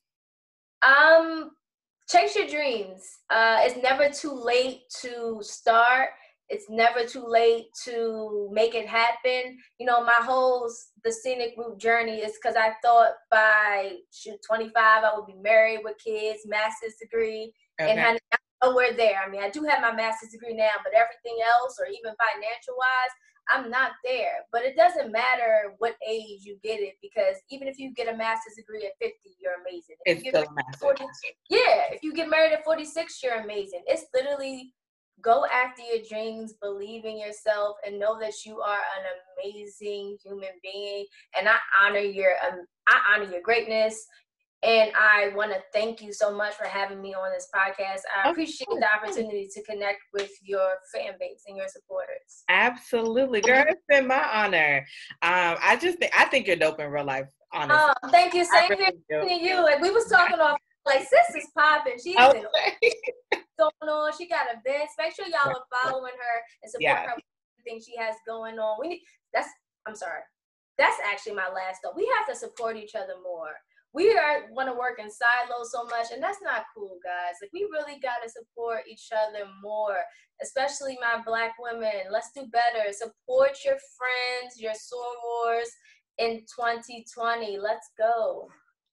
Um, 0.82 1.52
chase 2.08 2.34
your 2.34 2.48
dreams. 2.48 3.08
Uh, 3.30 3.58
it's 3.60 3.80
never 3.80 4.08
too 4.08 4.32
late 4.32 4.80
to 5.02 5.38
start. 5.42 6.08
It's 6.50 6.68
never 6.68 7.04
too 7.04 7.24
late 7.26 7.66
to 7.84 8.50
make 8.52 8.74
it 8.74 8.88
happen. 8.88 9.56
You 9.78 9.86
know, 9.86 10.04
my 10.04 10.18
whole 10.20 10.70
the 11.04 11.12
scenic 11.12 11.54
route 11.56 11.78
journey 11.78 12.18
is 12.18 12.32
because 12.32 12.56
I 12.56 12.72
thought 12.82 13.12
by 13.30 13.92
shoot 14.12 14.38
25 14.46 14.74
I 14.76 15.12
would 15.16 15.26
be 15.26 15.40
married 15.40 15.80
with 15.84 15.96
kids, 16.04 16.40
master's 16.46 16.96
degree, 17.00 17.52
okay. 17.80 17.92
and 17.92 18.18
nowhere 18.62 18.92
there. 18.92 19.22
I 19.24 19.30
mean, 19.30 19.42
I 19.42 19.50
do 19.50 19.62
have 19.64 19.80
my 19.80 19.92
master's 19.92 20.30
degree 20.30 20.54
now, 20.54 20.76
but 20.84 20.92
everything 20.92 21.38
else, 21.42 21.78
or 21.80 21.86
even 21.86 22.12
financial 22.18 22.74
wise, 22.76 23.14
I'm 23.52 23.70
not 23.70 23.92
there. 24.04 24.44
But 24.52 24.62
it 24.62 24.76
doesn't 24.76 25.10
matter 25.10 25.74
what 25.78 25.94
age 26.08 26.40
you 26.42 26.58
get 26.62 26.80
it 26.80 26.94
because 27.02 27.36
even 27.50 27.68
if 27.68 27.78
you 27.78 27.92
get 27.94 28.12
a 28.12 28.16
master's 28.16 28.54
degree 28.56 28.86
at 28.86 28.92
50, 29.00 29.16
you're 29.40 29.60
amazing. 29.66 29.96
If 30.04 30.18
it's 30.18 30.28
still 30.28 30.42
a 30.42 30.78
40, 30.78 31.04
yeah, 31.48 31.90
if 31.90 32.02
you 32.02 32.12
get 32.14 32.28
married 32.28 32.52
at 32.52 32.64
46, 32.64 33.22
you're 33.22 33.40
amazing. 33.40 33.82
It's 33.86 34.06
literally 34.14 34.72
go 35.22 35.44
after 35.46 35.82
your 35.82 36.02
dreams, 36.08 36.54
believe 36.60 37.04
in 37.04 37.18
yourself, 37.18 37.76
and 37.86 37.98
know 37.98 38.18
that 38.20 38.44
you 38.44 38.60
are 38.60 38.78
an 38.78 39.04
amazing 39.52 40.16
human 40.24 40.50
being. 40.62 41.04
And 41.38 41.48
I 41.48 41.56
honor 41.82 41.98
your 41.98 42.32
um, 42.46 42.66
I 42.88 43.14
honor 43.14 43.30
your 43.30 43.42
greatness. 43.42 44.06
And 44.62 44.90
I 44.94 45.30
want 45.34 45.52
to 45.52 45.58
thank 45.72 46.02
you 46.02 46.12
so 46.12 46.36
much 46.36 46.52
for 46.52 46.66
having 46.66 47.00
me 47.00 47.14
on 47.14 47.32
this 47.32 47.48
podcast. 47.54 48.00
I 48.14 48.28
appreciate 48.28 48.68
the 48.68 48.86
opportunity 48.94 49.48
to 49.54 49.62
connect 49.62 50.00
with 50.12 50.30
your 50.42 50.74
fan 50.94 51.14
base 51.18 51.44
and 51.46 51.56
your 51.56 51.68
supporters. 51.68 52.44
Absolutely, 52.50 53.40
girl. 53.40 53.64
It's 53.66 53.80
been 53.88 54.06
my 54.06 54.22
honor. 54.22 54.86
Um, 55.22 55.56
I 55.62 55.78
just 55.80 55.98
think 55.98 56.12
I 56.14 56.26
think 56.26 56.46
you're 56.46 56.56
dope 56.56 56.78
in 56.78 56.90
real 56.90 57.06
life. 57.06 57.30
Honestly. 57.52 57.92
Oh, 58.04 58.08
thank 58.10 58.34
you. 58.34 58.44
Same 58.44 58.68
really 58.68 58.92
here 59.08 59.22
to 59.22 59.32
you. 59.32 59.62
Like 59.62 59.80
we 59.80 59.90
was 59.90 60.04
talking 60.04 60.38
off 60.38 60.58
like 60.86 61.00
sis 61.00 61.36
is 61.36 61.48
popping. 61.56 61.98
She's 62.02 62.16
okay. 62.16 62.44
going 63.58 63.88
on. 63.88 64.12
She 64.16 64.28
got 64.28 64.46
events. 64.48 64.94
Make 64.98 65.14
sure 65.14 65.26
y'all 65.26 65.54
are 65.54 65.82
following 65.84 66.12
her 66.12 66.36
and 66.62 66.70
support 66.70 66.82
yeah. 66.82 67.06
her 67.06 67.16
everything 67.58 67.84
she 67.84 67.96
has 68.00 68.16
going 68.26 68.58
on. 68.58 68.78
We 68.80 68.88
need 68.88 69.02
that's 69.32 69.48
I'm 69.86 69.94
sorry. 69.94 70.22
That's 70.78 70.96
actually 71.04 71.34
my 71.34 71.48
last 71.48 71.80
thought. 71.82 71.96
We 71.96 72.10
have 72.16 72.26
to 72.28 72.34
support 72.34 72.76
each 72.76 72.94
other 72.94 73.14
more 73.22 73.52
we 73.92 74.12
are 74.12 74.46
want 74.52 74.68
to 74.68 74.78
work 74.78 74.98
in 74.98 75.10
silos 75.10 75.72
so 75.72 75.84
much 75.84 76.12
and 76.12 76.22
that's 76.22 76.42
not 76.42 76.64
cool 76.74 76.98
guys 77.02 77.36
like 77.42 77.50
we 77.52 77.66
really 77.72 77.98
got 78.00 78.22
to 78.22 78.30
support 78.30 78.82
each 78.88 79.08
other 79.12 79.46
more 79.62 79.98
especially 80.42 80.96
my 81.00 81.20
black 81.24 81.52
women 81.58 82.06
let's 82.10 82.30
do 82.34 82.46
better 82.52 82.92
support 82.92 83.50
your 83.64 83.76
friends 83.98 84.60
your 84.60 84.72
sorors 84.72 85.68
in 86.18 86.40
2020 86.54 87.58
let's 87.58 87.90
go 87.98 88.48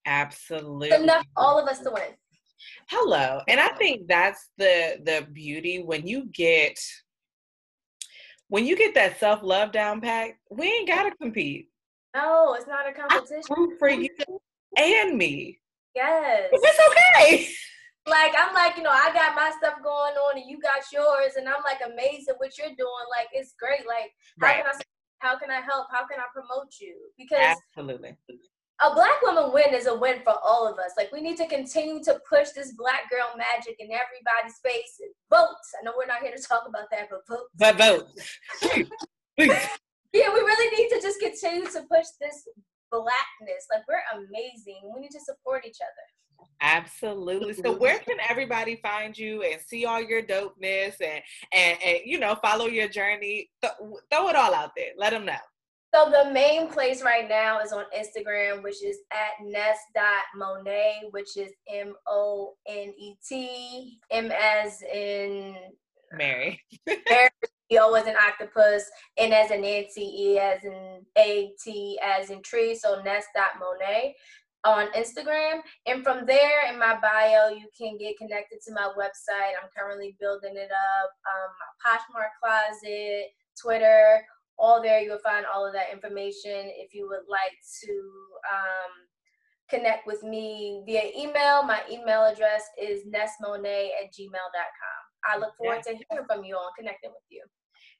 absolutely 0.07 0.91
enough 0.91 1.25
all 1.35 1.59
of 1.59 1.67
us 1.67 1.79
to 1.79 1.91
win 1.91 2.09
hello 2.89 3.39
and 3.47 3.59
i 3.59 3.67
think 3.69 4.07
that's 4.07 4.49
the 4.57 4.99
the 5.03 5.27
beauty 5.33 5.83
when 5.83 6.07
you 6.07 6.25
get 6.33 6.77
when 8.47 8.65
you 8.65 8.75
get 8.75 8.95
that 8.95 9.19
self-love 9.19 9.71
down 9.71 10.01
pat 10.01 10.31
we 10.49 10.65
ain't 10.65 10.87
gotta 10.87 11.11
compete 11.21 11.69
no 12.15 12.55
it's 12.55 12.67
not 12.67 12.89
a 12.89 12.93
competition 12.93 13.77
for 13.77 13.89
you 13.89 14.09
and 14.77 15.17
me. 15.17 15.59
Yes. 15.95 16.49
It's 16.51 16.79
okay. 16.89 17.47
Like 18.05 18.33
I'm 18.37 18.53
like, 18.53 18.77
you 18.77 18.83
know, 18.83 18.91
I 18.91 19.11
got 19.13 19.35
my 19.35 19.51
stuff 19.57 19.83
going 19.83 20.13
on 20.15 20.37
and 20.39 20.49
you 20.49 20.61
got 20.61 20.79
yours, 20.93 21.33
and 21.35 21.47
I'm 21.47 21.61
like 21.65 21.79
amazed 21.85 22.29
at 22.29 22.35
what 22.37 22.57
you're 22.57 22.67
doing. 22.67 23.05
Like 23.11 23.27
it's 23.33 23.53
great. 23.59 23.85
Like 23.85 24.11
how 24.39 24.47
right. 24.47 24.63
can 24.63 24.65
I 24.65 24.79
how 25.19 25.37
can 25.37 25.51
I 25.51 25.59
help? 25.59 25.87
How 25.91 26.07
can 26.07 26.19
I 26.19 26.27
promote 26.31 26.71
you? 26.79 26.95
Because 27.17 27.57
absolutely. 27.75 28.15
A 28.79 28.93
black 28.93 29.21
woman 29.23 29.51
win 29.53 29.73
is 29.73 29.87
a 29.87 29.95
win 29.95 30.19
for 30.23 30.35
all 30.43 30.67
of 30.67 30.77
us. 30.77 30.91
Like 30.97 31.11
we 31.11 31.21
need 31.21 31.37
to 31.37 31.47
continue 31.47 32.03
to 32.03 32.19
push 32.29 32.49
this 32.49 32.73
black 32.73 33.09
girl 33.09 33.27
magic 33.35 33.75
in 33.79 33.87
everybody's 33.87 34.59
face. 34.63 35.01
Votes. 35.31 35.73
I 35.79 35.83
know 35.83 35.93
we're 35.97 36.05
not 36.05 36.21
here 36.21 36.35
to 36.35 36.43
talk 36.43 36.63
about 36.67 36.85
that, 36.91 37.09
but 37.09 37.21
votes. 37.27 37.49
But 37.57 37.77
vote. 37.77 38.07
yeah, 39.37 40.33
we 40.33 40.39
really 40.39 40.77
need 40.77 40.89
to 40.89 41.01
just 41.01 41.19
continue 41.19 41.65
to 41.65 41.81
push 41.91 42.05
this 42.21 42.47
blackness. 42.91 43.65
Like 43.73 43.83
we're 43.87 44.03
amazing. 44.13 44.91
We 44.93 45.01
need 45.01 45.11
to 45.11 45.21
support 45.21 45.65
each 45.65 45.79
other. 45.81 46.47
Absolutely. 46.61 47.53
So 47.53 47.75
where 47.77 47.99
can 47.99 48.17
everybody 48.29 48.75
find 48.75 49.17
you 49.17 49.43
and 49.43 49.59
see 49.59 49.85
all 49.85 50.01
your 50.01 50.21
dopeness 50.21 50.95
and 51.01 51.21
and, 51.53 51.77
and 51.83 51.99
you 52.05 52.19
know 52.19 52.35
follow 52.43 52.65
your 52.65 52.87
journey? 52.87 53.49
Th- 53.61 53.73
throw 54.11 54.29
it 54.29 54.35
all 54.35 54.53
out 54.53 54.71
there. 54.75 54.91
Let 54.97 55.11
them 55.11 55.25
know. 55.25 55.33
So 55.97 56.11
the 56.11 56.29
main 56.31 56.67
place 56.67 57.01
right 57.01 57.27
now 57.27 57.59
is 57.59 57.73
on 57.73 57.85
Instagram, 57.97 58.61
which 58.61 58.83
is 58.83 58.99
at 59.11 59.43
ness.monet, 59.43 61.07
which 61.09 61.35
is 61.35 61.49
M 61.67 61.95
O 62.05 62.53
N 62.67 62.93
E 62.95 63.15
T, 63.27 63.97
M 64.11 64.31
as 64.31 64.83
in 64.83 65.55
Mary. 66.13 66.61
Mary 66.87 67.31
O 67.79 67.95
as 67.95 68.05
an 68.05 68.13
octopus, 68.15 68.83
N 69.17 69.33
as 69.33 69.49
in 69.49 69.61
Nancy, 69.61 70.03
E 70.03 70.37
as 70.37 70.63
in 70.63 71.03
A, 71.17 71.51
T 71.63 71.99
as 72.03 72.29
in 72.29 72.43
tree. 72.43 72.75
So 72.75 73.01
ness.monet 73.01 74.13
on 74.65 74.91
Instagram. 74.91 75.61
And 75.87 76.03
from 76.03 76.27
there 76.27 76.71
in 76.71 76.77
my 76.77 76.99
bio, 77.01 77.49
you 77.49 77.67
can 77.75 77.97
get 77.97 78.19
connected 78.19 78.59
to 78.67 78.73
my 78.73 78.91
website. 78.95 79.53
I'm 79.59 79.69
currently 79.75 80.15
building 80.19 80.57
it 80.57 80.69
up. 80.69 81.09
Um, 81.25 81.49
my 81.57 81.89
Poshmark 81.89 82.29
closet, 82.39 83.29
Twitter, 83.59 84.21
all 84.57 84.81
there. 84.81 85.01
You'll 85.01 85.19
find 85.19 85.45
all 85.45 85.65
of 85.65 85.73
that 85.73 85.91
information. 85.91 86.71
If 86.75 86.93
you 86.93 87.07
would 87.09 87.29
like 87.29 87.57
to 87.83 87.91
um, 88.51 88.91
connect 89.69 90.07
with 90.07 90.23
me 90.23 90.83
via 90.85 91.11
email, 91.17 91.63
my 91.63 91.81
email 91.91 92.25
address 92.25 92.63
is 92.81 93.01
nessmonet 93.05 93.89
at 94.01 94.13
gmail.com. 94.13 95.01
I 95.25 95.37
look 95.37 95.53
forward 95.57 95.83
to 95.83 95.89
hearing 95.89 96.25
from 96.27 96.43
you 96.43 96.55
all 96.55 96.67
and 96.77 96.85
connecting 96.85 97.11
with 97.11 97.23
you. 97.29 97.43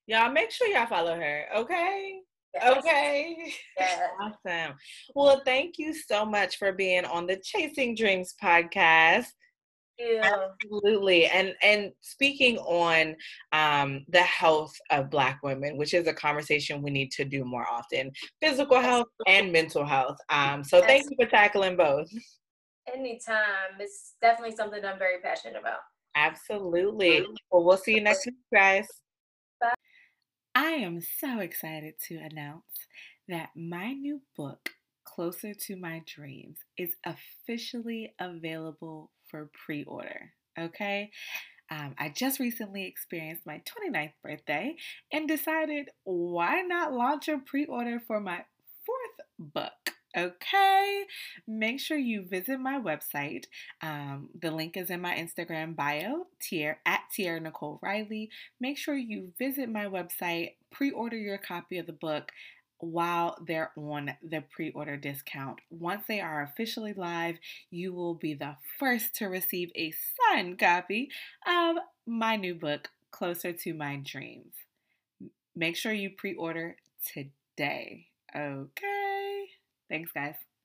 Y'all 0.07 0.31
make 0.31 0.51
sure 0.51 0.67
y'all 0.67 0.87
follow 0.87 1.15
her, 1.15 1.45
okay? 1.55 2.19
Yes. 2.53 2.77
Okay. 2.77 3.53
Yes. 3.77 3.99
awesome. 4.21 4.75
Well, 5.13 5.41
thank 5.45 5.77
you 5.77 5.93
so 5.93 6.25
much 6.25 6.57
for 6.57 6.71
being 6.71 7.05
on 7.05 7.27
the 7.27 7.37
Chasing 7.43 7.95
Dreams 7.95 8.33
podcast. 8.41 9.27
Yeah. 9.99 10.49
Absolutely. 10.63 11.25
And 11.25 11.55
and 11.63 11.91
speaking 12.01 12.57
on 12.59 13.15
um, 13.51 14.05
the 14.09 14.21
health 14.21 14.75
of 14.91 15.09
Black 15.09 15.39
women, 15.43 15.77
which 15.77 15.93
is 15.93 16.07
a 16.07 16.13
conversation 16.13 16.81
we 16.81 16.91
need 16.91 17.11
to 17.13 17.25
do 17.25 17.43
more 17.43 17.65
often, 17.69 18.11
physical 18.41 18.79
health 18.79 19.07
and 19.25 19.51
mental 19.51 19.85
health. 19.85 20.17
Um, 20.29 20.63
so 20.63 20.81
thank 20.81 21.05
you 21.09 21.15
for 21.19 21.29
tackling 21.29 21.77
both. 21.77 22.07
Anytime. 22.93 23.79
It's 23.79 24.13
definitely 24.21 24.55
something 24.55 24.83
I'm 24.85 24.99
very 24.99 25.19
passionate 25.21 25.59
about. 25.59 25.79
Absolutely. 26.15 27.25
Well, 27.51 27.63
we'll 27.63 27.77
see 27.77 27.95
you 27.95 28.01
next 28.01 28.25
week, 28.25 28.35
guys. 28.53 28.87
Bye. 29.59 29.73
I 30.55 30.71
am 30.71 31.01
so 31.19 31.39
excited 31.39 31.95
to 32.07 32.17
announce 32.17 32.63
that 33.27 33.49
my 33.55 33.93
new 33.93 34.21
book, 34.35 34.69
Closer 35.03 35.53
to 35.53 35.75
My 35.75 36.01
Dreams, 36.07 36.57
is 36.77 36.95
officially 37.05 38.13
available 38.19 39.11
for 39.29 39.49
pre 39.65 39.83
order. 39.83 40.31
Okay? 40.57 41.11
Um, 41.69 41.95
I 41.97 42.09
just 42.09 42.39
recently 42.39 42.85
experienced 42.85 43.45
my 43.45 43.61
29th 43.65 44.13
birthday 44.23 44.75
and 45.11 45.27
decided 45.27 45.89
why 46.03 46.61
not 46.61 46.93
launch 46.93 47.27
a 47.27 47.39
pre 47.39 47.65
order 47.65 47.99
for 47.99 48.19
my 48.19 48.45
fourth 48.85 49.27
book. 49.37 49.73
Okay, 50.15 51.03
make 51.47 51.79
sure 51.79 51.97
you 51.97 52.23
visit 52.23 52.59
my 52.59 52.79
website. 52.79 53.45
Um, 53.81 54.29
the 54.39 54.49
link 54.49 54.75
is 54.75 54.89
in 54.89 54.99
my 54.99 55.13
Instagram 55.15 55.75
bio, 55.75 56.25
tier 56.39 56.79
at 56.87 57.01
Tiara 57.13 57.39
Nicole 57.39 57.77
Riley. 57.83 58.31
Make 58.59 58.79
sure 58.79 58.95
you 58.95 59.33
visit 59.37 59.69
my 59.69 59.85
website, 59.85 60.53
pre-order 60.71 61.17
your 61.17 61.37
copy 61.37 61.77
of 61.77 61.85
the 61.85 61.93
book 61.93 62.31
while 62.79 63.37
they're 63.45 63.71
on 63.75 64.11
the 64.21 64.43
pre 64.49 64.71
order 64.71 64.97
discount. 64.97 65.59
Once 65.69 66.03
they 66.07 66.19
are 66.19 66.43
officially 66.43 66.93
live, 66.93 67.37
you 67.69 67.93
will 67.93 68.15
be 68.15 68.33
the 68.33 68.55
first 68.79 69.15
to 69.15 69.27
receive 69.27 69.71
a 69.75 69.93
signed 70.31 70.59
copy 70.59 71.09
of 71.47 71.77
my 72.05 72.35
new 72.35 72.55
book, 72.55 72.89
Closer 73.11 73.51
to 73.51 73.73
My 73.73 74.01
Dreams. 74.03 74.53
Make 75.55 75.75
sure 75.75 75.93
you 75.93 76.11
pre 76.11 76.35
order 76.35 76.75
today. 77.13 78.07
Okay. 78.35 79.45
Thanks, 79.89 80.11
guys. 80.11 80.46